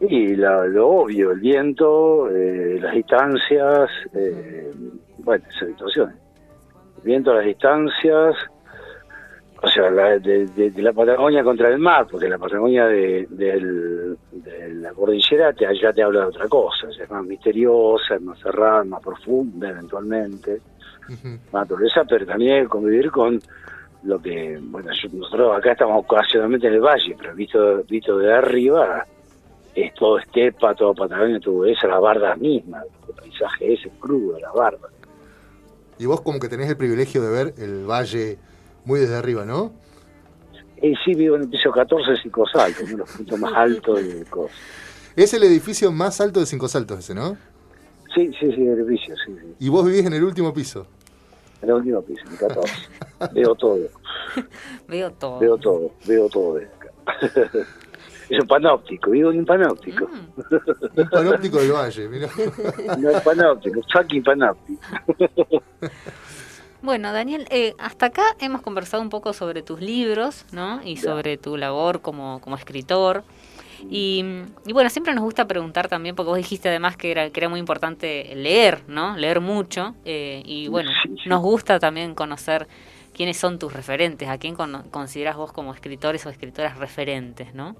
Y 0.00 0.34
lo 0.36 0.88
obvio, 0.88 1.30
el 1.30 1.40
viento, 1.40 2.28
eh, 2.30 2.78
las 2.80 2.94
distancias, 2.94 3.90
eh, 4.12 4.70
bueno, 5.18 5.44
esas 5.48 5.68
situaciones. 5.68 6.16
El 6.98 7.02
viento, 7.04 7.32
las 7.32 7.44
distancias, 7.44 8.34
o 9.62 9.68
sea, 9.68 9.90
de, 9.90 10.72
la 10.76 10.92
Patagonia 10.92 11.42
contra 11.42 11.68
el 11.68 11.78
mar, 11.78 12.06
porque 12.10 12.28
la 12.28 12.38
Patagonia 12.38 12.86
de, 12.86 14.16
la 14.74 14.92
cordillera 14.92 15.52
te, 15.52 15.66
ya 15.80 15.92
te 15.92 16.02
habla 16.02 16.20
de 16.20 16.26
otra 16.26 16.48
cosa, 16.48 16.88
es 16.88 17.10
más 17.10 17.24
misteriosa, 17.24 18.16
es 18.16 18.22
más 18.22 18.38
cerrada, 18.40 18.84
más 18.84 19.00
profunda 19.00 19.70
eventualmente, 19.70 20.60
más 21.08 21.62
naturaleza, 21.62 22.04
pero 22.04 22.26
también 22.26 22.66
convivir 22.66 23.10
con 23.10 23.40
lo 24.02 24.20
que, 24.20 24.58
bueno, 24.60 24.90
nosotros 25.12 25.56
acá 25.56 25.72
estamos 25.72 26.04
ocasionalmente 26.04 26.66
en 26.66 26.74
el 26.74 26.80
valle, 26.80 27.16
pero 27.18 27.34
visto, 27.34 27.82
visto 27.84 28.18
de 28.18 28.34
arriba, 28.34 29.06
es 29.74 29.94
todo 29.94 30.18
estepa, 30.18 30.74
todo 30.74 30.94
Patagonia, 30.94 31.40
todo 31.40 31.64
eso, 31.64 31.86
la 31.86 31.98
barda 31.98 32.36
misma, 32.36 32.82
el 33.08 33.14
paisaje 33.14 33.74
ese 33.74 33.90
crudo, 34.00 34.38
la 34.38 34.52
barda. 34.52 34.88
Y 35.98 36.06
vos 36.06 36.20
como 36.20 36.40
que 36.40 36.48
tenés 36.48 36.68
el 36.68 36.76
privilegio 36.76 37.22
de 37.22 37.30
ver 37.30 37.54
el 37.58 37.84
valle 37.84 38.38
muy 38.84 39.00
desde 39.00 39.16
arriba, 39.16 39.44
¿no? 39.44 39.72
Eh, 40.76 40.94
sí, 41.04 41.14
vivo 41.14 41.36
en 41.36 41.42
el 41.42 41.48
piso 41.48 41.70
14 41.70 42.10
de 42.10 42.16
Cinco 42.18 42.46
Saltos, 42.46 42.82
uno 42.82 42.90
de 42.92 42.98
los 42.98 43.10
puntos 43.10 43.38
más 43.38 43.52
altos 43.54 44.04
de 44.04 44.24
cosas. 44.26 44.56
Es 45.16 45.32
el 45.34 45.44
edificio 45.44 45.92
más 45.92 46.20
alto 46.20 46.40
de 46.40 46.46
Cinco 46.46 46.68
Saltos 46.68 46.98
ese, 46.98 47.14
¿no? 47.14 47.36
Sí, 48.14 48.30
sí, 48.38 48.52
sí, 48.52 48.66
el 48.66 48.78
edificio, 48.80 49.14
sí, 49.24 49.36
sí. 49.40 49.54
¿Y 49.60 49.68
vos 49.68 49.84
vivís 49.86 50.04
en 50.04 50.12
el 50.12 50.24
último 50.24 50.52
piso? 50.52 50.86
En 51.62 51.68
el 51.68 51.76
último 51.76 52.02
piso, 52.02 52.22
en 52.26 52.32
el 52.32 52.38
14. 52.38 52.72
veo 53.32 53.54
todo. 53.54 53.78
Veo 54.88 55.10
todo. 55.12 55.38
Veo 55.38 55.58
todo, 55.58 55.90
veo 56.06 56.28
todo. 56.28 56.60
Es 58.28 58.40
un 58.40 58.46
panóptico, 58.46 59.10
vivo 59.10 59.30
en 59.30 59.40
un 59.40 59.46
panóptico. 59.46 60.06
Mm. 60.08 60.96
un 61.00 61.08
panóptico 61.08 61.58
del 61.58 61.72
valle, 61.72 62.08
mira. 62.08 62.28
No, 62.98 63.10
es 63.10 63.20
panóptico, 63.22 63.80
fucking 63.92 64.22
panóptico. 64.22 64.80
Bueno, 66.84 67.14
Daniel, 67.14 67.46
eh, 67.48 67.72
hasta 67.78 68.06
acá 68.06 68.22
hemos 68.40 68.60
conversado 68.60 69.02
un 69.02 69.08
poco 69.08 69.32
sobre 69.32 69.62
tus 69.62 69.80
libros, 69.80 70.44
¿no? 70.52 70.82
Y 70.84 70.98
sobre 70.98 71.38
tu 71.38 71.56
labor 71.56 72.02
como, 72.02 72.42
como 72.42 72.56
escritor. 72.56 73.24
Y, 73.88 74.22
bueno, 74.70 74.90
siempre 74.90 75.14
nos 75.14 75.24
gusta 75.24 75.46
preguntar 75.46 75.88
también, 75.88 76.14
porque 76.14 76.28
vos 76.28 76.36
dijiste 76.36 76.68
además 76.68 76.98
que 76.98 77.10
era, 77.10 77.30
que 77.30 77.40
era 77.40 77.48
muy 77.48 77.58
importante 77.58 78.34
leer, 78.34 78.82
¿no? 78.86 79.16
Leer 79.16 79.40
mucho. 79.40 79.94
Eh, 80.04 80.42
y 80.44 80.68
bueno, 80.68 80.90
nos 81.24 81.40
gusta 81.40 81.78
también 81.78 82.14
conocer 82.14 82.68
quiénes 83.14 83.38
son 83.38 83.58
tus 83.58 83.72
referentes, 83.72 84.28
a 84.28 84.36
quién 84.36 84.54
consideras 84.54 85.36
vos 85.36 85.52
como 85.52 85.72
escritores 85.72 86.26
o 86.26 86.28
escritoras 86.28 86.76
referentes, 86.76 87.54
¿no? 87.54 87.76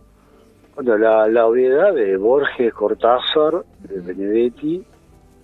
Bueno, 0.74 0.98
la, 0.98 1.28
la 1.28 1.46
obviedad 1.46 1.94
de 1.94 2.16
Borges, 2.16 2.72
Cortázar, 2.74 3.64
de 3.80 4.00
Benedetti, 4.00 4.84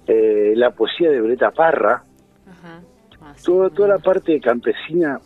eh, 0.07 0.55
la 0.57 0.73
poesía 0.73 1.11
de 1.11 1.21
Breta 1.21 1.53
Parra, 1.53 2.03
ah, 2.65 3.35
toda, 3.45 3.87
la 3.87 3.99
parte 3.99 4.41
campesina 4.41 5.21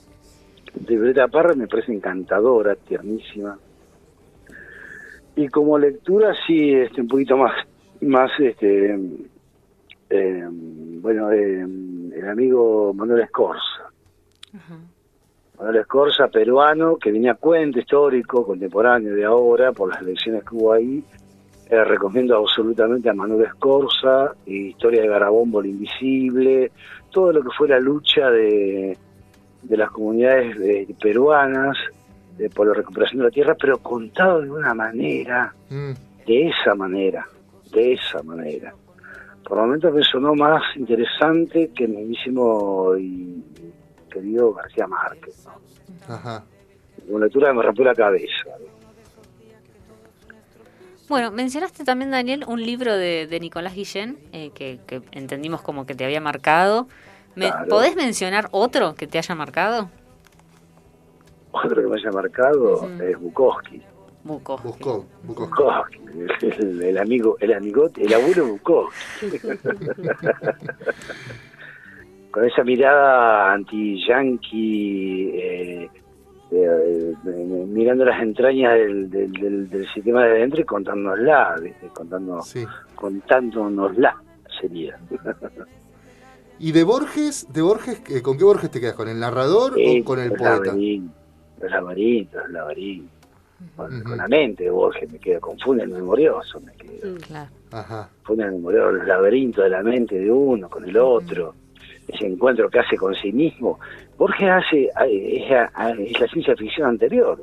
de 0.74 0.98
Breta 0.98 1.26
Parra 1.28 1.54
me 1.54 1.66
parece 1.66 1.94
encantadora, 1.94 2.74
tiernísima. 2.76 3.58
Y 5.36 5.48
como 5.48 5.78
lectura 5.78 6.34
sí, 6.46 6.74
este, 6.74 7.00
un 7.00 7.08
poquito 7.08 7.38
más, 7.38 7.52
más 8.02 8.30
este, 8.38 8.94
eh, 10.10 10.48
bueno, 10.50 11.32
eh, 11.32 11.62
el 11.62 12.28
amigo 12.28 12.92
Manuel 12.92 13.22
Escorza. 13.22 13.90
Manuel 15.58 15.76
Escorza, 15.76 16.28
peruano, 16.28 16.96
que 16.96 17.12
venía 17.12 17.34
cuento 17.34 17.78
histórico, 17.78 18.44
contemporáneo 18.44 19.14
de 19.14 19.24
ahora, 19.24 19.72
por 19.72 19.90
las 19.90 20.02
elecciones 20.02 20.42
que 20.44 20.54
hubo 20.54 20.72
ahí. 20.72 21.02
Eh, 21.70 21.84
recomiendo 21.84 22.36
absolutamente 22.36 23.08
a 23.08 23.14
Manuel 23.14 23.46
Escorza, 23.46 24.34
Historia 24.46 25.02
de 25.02 25.08
Garabombo, 25.08 25.60
el 25.60 25.66
Invisible, 25.66 26.72
todo 27.10 27.32
lo 27.32 27.42
que 27.42 27.50
fue 27.56 27.68
la 27.68 27.78
lucha 27.78 28.30
de, 28.30 28.98
de 29.62 29.76
las 29.76 29.90
comunidades 29.90 30.56
eh, 30.60 30.94
peruanas 31.00 31.76
por 32.54 32.66
la 32.66 32.74
recuperación 32.74 33.18
de 33.18 33.24
la 33.24 33.30
tierra, 33.30 33.56
pero 33.58 33.78
contado 33.78 34.40
de 34.40 34.50
una 34.50 34.74
manera, 34.74 35.54
mm. 35.70 35.92
de 36.26 36.48
esa 36.48 36.74
manera, 36.74 37.26
de 37.72 37.92
esa 37.92 38.22
manera. 38.22 38.74
Por 39.46 39.58
momentos 39.58 39.94
me 39.94 40.02
sonó 40.02 40.34
más 40.34 40.62
interesante 40.76 41.70
que 41.74 41.84
el 41.84 41.90
mismísimo 41.92 42.96
y 42.96 43.42
querido 44.14 44.54
García 44.54 44.86
Márquez. 44.86 45.46
¿no? 45.46 46.14
Ajá. 46.14 46.44
Una 47.08 47.26
lectura 47.26 47.48
que 47.48 47.54
me 47.54 47.62
rompió 47.62 47.84
la 47.84 47.94
cabeza. 47.94 48.50
Bueno, 51.08 51.30
mencionaste 51.30 51.84
también, 51.84 52.10
Daniel, 52.10 52.44
un 52.46 52.62
libro 52.62 52.96
de, 52.96 53.38
Nicolás 53.40 53.74
Guillén 53.74 54.18
eh, 54.32 54.50
que, 54.54 54.80
entendimos 55.12 55.60
como 55.60 55.84
que 55.84 55.94
te 55.94 56.04
había 56.04 56.20
marcado. 56.20 56.88
¿Me, 57.34 57.52
¿Podés 57.68 57.96
mencionar 57.96 58.48
otro 58.52 58.94
que 58.94 59.06
te 59.06 59.18
haya 59.18 59.34
marcado? 59.34 59.90
Otro 61.50 61.82
que 61.82 61.88
me 61.88 61.96
haya 61.96 62.10
marcado 62.10 62.88
es 63.00 63.18
Bukowski. 63.18 63.82
Bukowski. 64.22 64.68
Bukowski. 65.24 66.00
El, 66.40 66.96
amigo, 66.96 67.36
el 67.40 67.52
amigo, 67.52 67.90
el 67.96 68.14
abuelo 68.14 68.46
Bukowski. 68.46 68.94
Con 72.34 72.44
esa 72.44 72.64
mirada 72.64 73.52
anti-yankee, 73.52 75.30
eh, 75.34 75.88
eh, 76.50 77.14
mirando 77.24 78.04
las 78.04 78.20
entrañas 78.20 78.74
del, 78.74 79.08
del, 79.08 79.86
sistema 79.94 80.24
de 80.24 80.40
dentro 80.40 80.60
y 80.60 80.64
contándonosla, 80.64 81.54
¿viste? 81.62 81.88
contándonosla 82.96 84.20
sería. 84.60 84.98
¿Y 86.58 86.72
de 86.72 86.82
Borges, 86.82 87.46
de 87.52 87.62
Borges, 87.62 88.02
eh, 88.10 88.20
con 88.20 88.36
qué 88.36 88.42
Borges 88.42 88.68
te 88.68 88.80
quedas? 88.80 88.94
¿Con 88.94 89.08
el 89.08 89.20
narrador 89.20 89.74
o 89.74 90.04
con 90.04 90.18
el 90.18 90.32
poeta? 90.32 90.74
los 90.74 91.70
laberintos, 91.70 92.42
los 92.42 92.50
laberintos. 92.50 93.12
Con, 93.76 94.16
la 94.16 94.26
mente 94.26 94.64
de 94.64 94.70
Borges 94.70 95.08
me 95.08 95.20
quedo, 95.20 95.40
confunde 95.40 95.84
el 95.84 95.90
memorioso, 95.90 96.60
me 96.60 96.72
quedo. 96.72 97.16
Claro. 97.28 97.50
Confunde 98.24 98.42
el 98.46 98.52
memorioso, 98.54 98.90
los 98.90 99.06
laberintos 99.06 99.62
de 99.62 99.70
la 99.70 99.84
mente 99.84 100.18
de 100.18 100.32
uno 100.32 100.68
con 100.68 100.84
el 100.84 100.96
otro, 100.96 101.54
ese 102.08 102.26
encuentro 102.26 102.68
que 102.68 102.80
hace 102.80 102.96
con 102.96 103.14
sí 103.14 103.32
mismo. 103.32 103.78
Borges 104.16 104.48
hace, 104.48 104.90
es, 105.08 106.20
la 106.20 106.26
ciencia 106.28 106.56
ficción 106.56 106.88
anterior, 106.88 107.40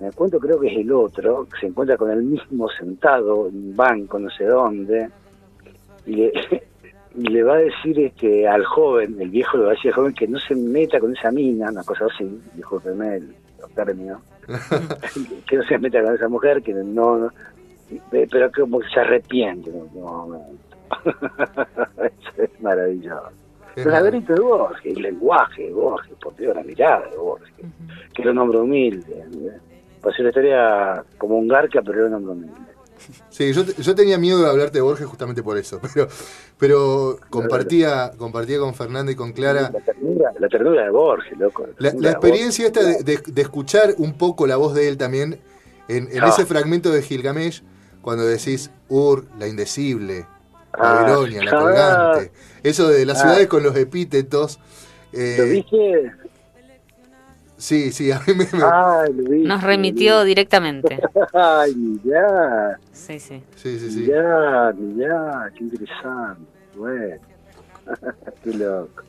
Me 0.00 0.10
cuento 0.12 0.38
creo 0.38 0.60
que 0.60 0.68
es 0.68 0.78
el 0.78 0.92
otro, 0.92 1.46
que 1.46 1.60
se 1.60 1.66
encuentra 1.66 1.96
con 1.96 2.10
el 2.10 2.22
mismo 2.22 2.68
sentado 2.70 3.48
en 3.48 3.56
un 3.56 3.76
banco, 3.76 4.18
no 4.18 4.30
sé 4.30 4.44
dónde, 4.44 5.08
y 6.06 6.16
le, 6.16 6.32
y 7.16 7.28
le 7.28 7.42
va 7.42 7.54
a 7.54 7.58
decir 7.58 7.98
este 8.00 8.48
al 8.48 8.64
joven, 8.64 9.20
el 9.20 9.30
viejo 9.30 9.58
le 9.58 9.64
va 9.64 9.70
a 9.70 9.74
decir 9.74 9.90
al 9.90 9.96
joven 9.96 10.14
que 10.14 10.28
no 10.28 10.38
se 10.40 10.54
meta 10.54 10.98
con 10.98 11.16
esa 11.16 11.30
mina, 11.30 11.70
una 11.70 11.84
cosa 11.84 12.06
así, 12.06 12.40
dijo 12.54 12.80
el 12.86 13.34
término, 13.74 14.20
que 15.48 15.56
no 15.56 15.64
se 15.64 15.78
meta 15.78 16.02
con 16.02 16.14
esa 16.14 16.28
mujer, 16.28 16.62
que 16.62 16.74
no, 16.74 17.30
pero 18.10 18.50
como 18.52 18.80
que 18.80 18.88
se 18.88 19.00
arrepiente 19.00 19.70
en 19.70 19.76
último 19.76 20.26
momento. 20.26 20.76
es 22.38 22.60
maravilloso. 22.60 23.43
El 23.76 23.90
laberinto 23.90 24.34
de 24.34 24.40
Borges, 24.40 24.96
el 24.96 25.02
lenguaje 25.02 25.64
de 25.64 25.72
Borges, 25.72 26.12
por 26.22 26.36
Dios, 26.36 26.54
la 26.54 26.62
mirada 26.62 27.08
de 27.10 27.16
Borges, 27.16 27.52
que 28.12 28.22
era 28.22 28.30
un 28.30 28.38
hombre 28.38 28.58
humilde. 28.58 29.12
¿eh? 29.12 29.58
Pasó 30.00 30.22
la 30.22 30.28
historia 30.28 31.04
como 31.18 31.38
un 31.38 31.48
garca, 31.48 31.82
pero 31.82 31.98
era 31.98 32.08
un 32.08 32.14
hombre 32.14 32.32
humilde. 32.32 32.74
Sí, 33.28 33.52
yo, 33.52 33.64
yo 33.64 33.94
tenía 33.94 34.16
miedo 34.18 34.42
de 34.42 34.48
hablarte 34.48 34.78
de 34.78 34.82
Borges 34.82 35.06
justamente 35.06 35.42
por 35.42 35.58
eso, 35.58 35.80
pero 35.94 36.08
pero 36.58 37.18
compartía 37.30 38.12
compartía 38.16 38.58
con 38.58 38.74
Fernanda 38.74 39.12
y 39.12 39.14
con 39.16 39.32
Clara... 39.32 39.70
La 40.38 40.48
ternura, 40.48 40.84
de 40.84 40.90
Borges, 40.90 41.36
loco. 41.38 41.66
La, 41.78 41.90
experiencia 42.10 42.66
esta 42.66 42.82
de, 42.82 43.20
escuchar 43.36 43.94
un 43.98 44.16
poco 44.16 44.46
la 44.46 44.56
voz 44.56 44.74
de 44.74 44.88
él 44.88 44.96
también 44.96 45.40
en, 45.88 46.08
ah. 46.22 46.28
ese 46.28 46.46
fragmento 46.46 46.90
de 46.90 47.02
Gilgamesh, 47.02 47.62
cuando 48.00 48.24
decís 48.24 48.70
Ur, 48.88 49.26
la 49.38 49.48
indecible, 49.48 50.26
ah. 50.78 51.02
Babilonia, 51.02 51.42
la 51.42 51.50
colgante, 51.58 52.32
eso 52.62 52.88
de 52.88 53.06
las 53.06 53.18
ah. 53.18 53.22
ciudades 53.22 53.48
con 53.48 53.62
los 53.62 53.76
epítetos... 53.76 54.58
Eh, 55.12 55.36
¿Lo 55.38 55.44
viste? 55.44 56.12
Sí, 57.56 57.92
sí, 57.92 58.10
a 58.10 58.20
mí 58.26 58.34
me... 58.34 59.46
Nos 59.46 59.62
remitió 59.62 60.24
directamente. 60.24 61.00
Ay, 61.32 61.74
mirá. 61.74 62.78
Sí, 62.92 63.18
sí. 63.18 63.42
Sí, 63.56 63.78
sí, 63.78 63.90
sí. 63.90 64.00
Mirá, 64.00 64.72
mirá, 64.72 65.50
qué 65.56 65.64
interesante. 65.64 66.42
Bueno, 66.76 67.16
qué 68.42 68.50
loco. 68.54 69.02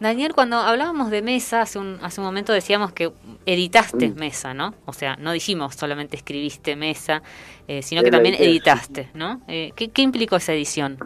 Daniel, 0.00 0.34
cuando 0.34 0.56
hablábamos 0.56 1.10
de 1.10 1.22
mesa, 1.22 1.62
hace 1.62 1.78
un, 1.78 1.98
hace 2.02 2.20
un 2.20 2.26
momento 2.26 2.52
decíamos 2.52 2.92
que 2.92 3.12
editaste 3.46 4.08
mm. 4.08 4.14
mesa, 4.16 4.54
¿no? 4.54 4.74
O 4.86 4.92
sea, 4.92 5.16
no 5.16 5.32
dijimos 5.32 5.74
solamente 5.74 6.16
escribiste 6.16 6.76
mesa, 6.76 7.22
eh, 7.68 7.82
sino 7.82 8.02
que 8.02 8.10
también 8.10 8.34
editaste, 8.34 9.10
¿no? 9.14 9.42
Eh, 9.48 9.72
¿qué, 9.76 9.90
¿Qué 9.90 10.02
implicó 10.02 10.36
esa 10.36 10.52
edición? 10.52 10.98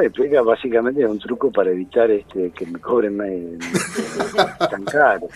explica 0.00 0.40
básicamente 0.40 1.04
un 1.06 1.18
truco 1.18 1.50
para 1.50 1.70
evitar 1.70 2.10
este 2.10 2.50
que 2.52 2.64
me 2.66 2.78
cobren 2.80 3.18
tan 4.70 4.84
caro. 4.84 5.28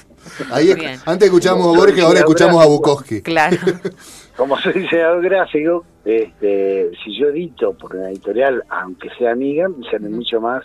Ahí, 0.51 0.71
antes 1.05 1.27
escuchamos 1.27 1.67
a 1.67 1.79
Borges, 1.79 2.03
ahora 2.03 2.21
escuchamos 2.21 2.65
a 2.65 2.67
Bukowski. 2.67 3.21
Claro. 3.21 3.59
Como 4.37 4.59
soy 4.59 4.75
diseñador 4.75 5.23
gráfico, 5.23 5.85
este, 6.05 6.91
si 7.03 7.19
yo 7.19 7.29
edito 7.29 7.73
por 7.75 7.97
una 7.97 8.11
editorial, 8.11 8.63
aunque 8.69 9.09
sea 9.19 9.33
amiga, 9.33 9.69
me 9.69 9.91
sale 9.91 10.09
mucho 10.09 10.41
más 10.41 10.63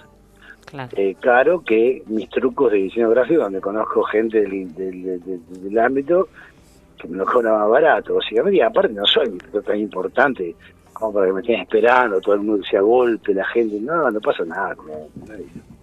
eh, 0.96 1.16
caro 1.20 1.64
que 1.64 2.04
mis 2.08 2.30
trucos 2.30 2.72
de 2.72 2.78
diseño 2.78 3.10
gráfico, 3.10 3.44
donde 3.44 3.62
conozco 3.62 4.04
gente 4.04 4.42
del, 4.42 4.74
del, 4.74 5.80
ámbito 5.80 6.30
que 7.00 7.08
me 7.08 7.18
lo 7.18 7.26
cobra 7.26 7.58
más 7.58 7.70
barato, 7.70 8.16
básicamente. 8.16 8.58
Y 8.58 8.62
aparte 8.62 8.94
no 8.94 9.06
soy 9.06 9.38
tan 9.66 9.80
importante 9.80 10.56
como 10.94 11.14
para 11.14 11.28
que 11.28 11.34
me 11.34 11.42
estén 11.42 11.62
esperando, 11.62 12.22
todo 12.22 12.36
el 12.36 12.42
mundo 12.42 12.64
se 12.70 12.80
golpe, 12.80 13.34
la 13.34 13.46
gente, 13.48 13.80
no, 13.80 14.12
no 14.12 14.22
pasa 14.22 14.46
nada, 14.46 14.76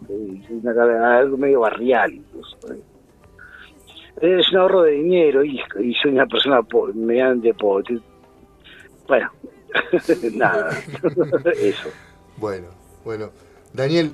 es 0.08 0.66
algo 0.66 1.36
medio 1.36 1.60
barrial 1.60 2.12
incluso. 2.12 2.56
Es 4.20 4.50
un 4.50 4.58
ahorro 4.58 4.82
de 4.82 4.92
dinero 4.92 5.44
y, 5.44 5.60
soy 6.02 6.12
una 6.12 6.26
persona 6.26 6.60
mediante 6.94 7.52
pobre. 7.54 7.98
Bueno, 9.06 9.30
nada, 10.34 10.70
eso. 11.60 11.88
Bueno, 12.36 12.68
bueno. 13.04 13.30
Daniel, 13.72 14.12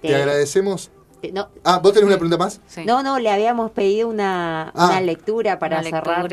te 0.00 0.14
agradecemos 0.14 0.90
Ah, 1.64 1.80
¿vos 1.82 1.92
tenés 1.92 2.06
una 2.06 2.16
pregunta 2.16 2.38
más? 2.38 2.60
No, 2.86 3.02
no, 3.02 3.18
le 3.18 3.30
habíamos 3.30 3.70
pedido 3.70 4.08
una, 4.08 4.70
ah. 4.74 4.88
una 4.88 5.00
lectura 5.00 5.58
para 5.58 5.82
cerrar. 5.82 6.28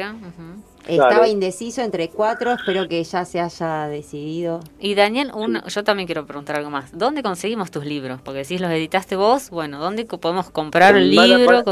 Estaba 0.87 1.27
indeciso 1.27 1.81
entre 1.81 2.07
cuatro, 2.07 2.53
espero 2.53 2.87
que 2.87 3.03
ya 3.03 3.25
se 3.25 3.41
haya 3.41 3.87
decidido. 3.87 4.61
Y 4.79 4.95
Daniel, 4.95 5.31
yo 5.67 5.83
también 5.83 6.07
quiero 6.07 6.25
preguntar 6.25 6.55
algo 6.55 6.69
más. 6.69 6.97
¿Dónde 6.97 7.23
conseguimos 7.23 7.71
tus 7.71 7.83
libros? 7.85 8.21
Porque 8.21 8.45
si 8.45 8.57
los 8.57 8.71
editaste 8.71 9.17
vos, 9.17 9.49
bueno, 9.49 9.79
¿dónde 9.79 10.05
podemos 10.05 10.49
comprar 10.49 10.95
el 10.95 11.11
libro? 11.11 11.63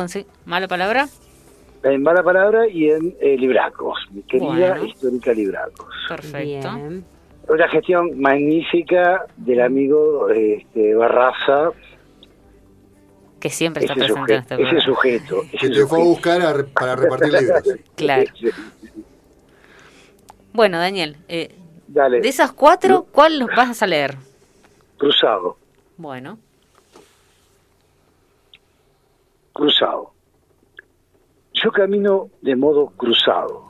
¿Mala 0.45 0.67
palabra? 0.67 1.07
En 1.83 2.01
Mala 2.01 2.23
Palabra 2.23 2.67
y 2.67 2.89
en 2.89 3.15
eh, 3.21 3.37
Libracos, 3.37 3.95
mi 4.09 4.23
querida 4.23 4.83
histórica 4.83 5.31
Libracos. 5.33 5.93
Perfecto. 6.09 6.67
Una 7.47 7.67
gestión 7.69 8.19
magnífica 8.19 9.27
del 9.37 9.61
amigo 9.61 10.29
este, 10.29 10.95
Barraza, 10.95 11.69
que 13.45 13.51
siempre 13.51 13.83
está 13.83 13.93
presente 13.93 14.33
en 14.33 14.39
este 14.39 14.55
Ese 14.55 14.81
sujeto. 14.81 15.41
que 15.61 15.69
te 15.69 15.85
fue 15.85 16.01
a 16.01 16.03
buscar 16.03 16.65
para 16.73 16.95
repartir 16.95 17.31
libros. 17.31 17.63
Claro. 17.95 18.23
Bueno, 20.51 20.79
Daniel, 20.79 21.17
eh, 21.27 21.55
de 21.87 22.27
esas 22.27 22.53
cuatro, 22.53 23.05
¿cuál 23.11 23.47
vas 23.55 23.83
a 23.83 23.85
leer? 23.85 24.17
Cruzado. 24.97 25.59
Bueno. 25.95 26.39
Cruzado. 29.53 30.11
Yo 31.53 31.71
camino 31.71 32.31
de 32.41 32.55
modo 32.55 32.87
cruzado. 32.97 33.67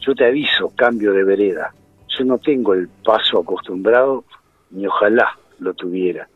Yo 0.00 0.14
te 0.14 0.24
aviso, 0.24 0.72
cambio 0.74 1.12
de 1.12 1.22
vereda. 1.22 1.74
Yo 2.16 2.24
no 2.24 2.38
tengo 2.38 2.72
el 2.72 2.88
paso 2.88 3.40
acostumbrado, 3.40 4.24
ni 4.70 4.86
ojalá 4.86 5.38
lo 5.58 5.74
tuviera. 5.74 6.30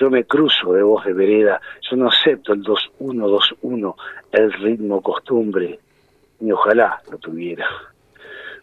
Yo 0.00 0.08
me 0.08 0.24
cruzo 0.24 0.72
de 0.72 0.82
voz 0.82 1.04
de 1.04 1.12
vereda, 1.12 1.60
yo 1.82 1.94
no 1.94 2.08
acepto 2.08 2.54
el 2.54 2.62
2-1-2-1, 2.62 3.94
el 4.32 4.52
ritmo 4.54 5.02
costumbre, 5.02 5.78
ni 6.38 6.50
ojalá 6.52 7.02
lo 7.10 7.18
tuviera. 7.18 7.66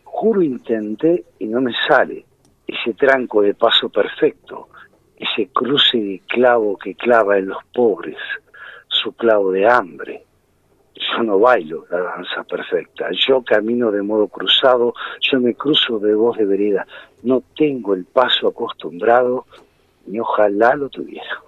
Juro 0.03 0.41
intenté 0.41 1.25
y 1.37 1.45
no 1.45 1.61
me 1.61 1.73
sale 1.87 2.25
ese 2.65 2.95
tranco 2.95 3.43
de 3.43 3.53
paso 3.53 3.89
perfecto, 3.89 4.69
ese 5.15 5.49
cruce 5.53 5.99
de 5.99 6.21
clavo 6.27 6.75
que 6.75 6.95
clava 6.95 7.37
en 7.37 7.49
los 7.49 7.63
pobres, 7.71 8.17
su 8.87 9.11
clavo 9.11 9.51
de 9.51 9.69
hambre. 9.69 10.23
Yo 10.95 11.21
no 11.21 11.37
bailo 11.37 11.85
la 11.91 11.99
danza 11.99 12.43
perfecta, 12.45 13.09
yo 13.11 13.43
camino 13.43 13.91
de 13.91 14.01
modo 14.01 14.27
cruzado, 14.27 14.95
yo 15.21 15.39
me 15.39 15.53
cruzo 15.53 15.99
de 15.99 16.15
voz 16.15 16.35
de 16.39 16.45
vereda, 16.45 16.87
no 17.21 17.43
tengo 17.55 17.93
el 17.93 18.05
paso 18.05 18.47
acostumbrado, 18.47 19.45
ni 20.07 20.19
ojalá 20.19 20.75
lo 20.75 20.89
tuviera. 20.89 21.43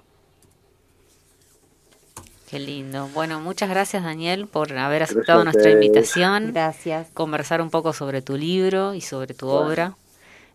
Qué 2.50 2.60
lindo. 2.60 3.08
Bueno, 3.14 3.40
muchas 3.40 3.70
gracias 3.70 4.04
Daniel 4.04 4.48
por 4.48 4.76
haber 4.76 5.04
aceptado 5.04 5.44
nuestra 5.44 5.70
invitación. 5.70 6.52
Gracias. 6.52 7.10
Conversar 7.14 7.62
un 7.62 7.70
poco 7.70 7.94
sobre 7.94 8.24
tu 8.24 8.38
libro 8.38 8.96
y 8.96 9.02
sobre 9.02 9.36
tu 9.36 9.50
obra. 9.50 9.96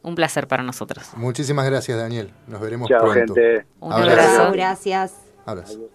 Un 0.02 0.16
placer 0.16 0.48
para 0.48 0.62
nosotros. 0.64 1.12
Muchísimas 1.16 1.64
gracias 1.66 1.96
Daniel. 1.96 2.32
Nos 2.48 2.60
veremos 2.60 2.88
Chao, 2.88 3.00
pronto. 3.00 3.34
gente. 3.34 3.64
Un 3.80 3.92
abrazo. 3.92 4.50
Gracias. 4.52 5.14
Abrazo. 5.46 5.88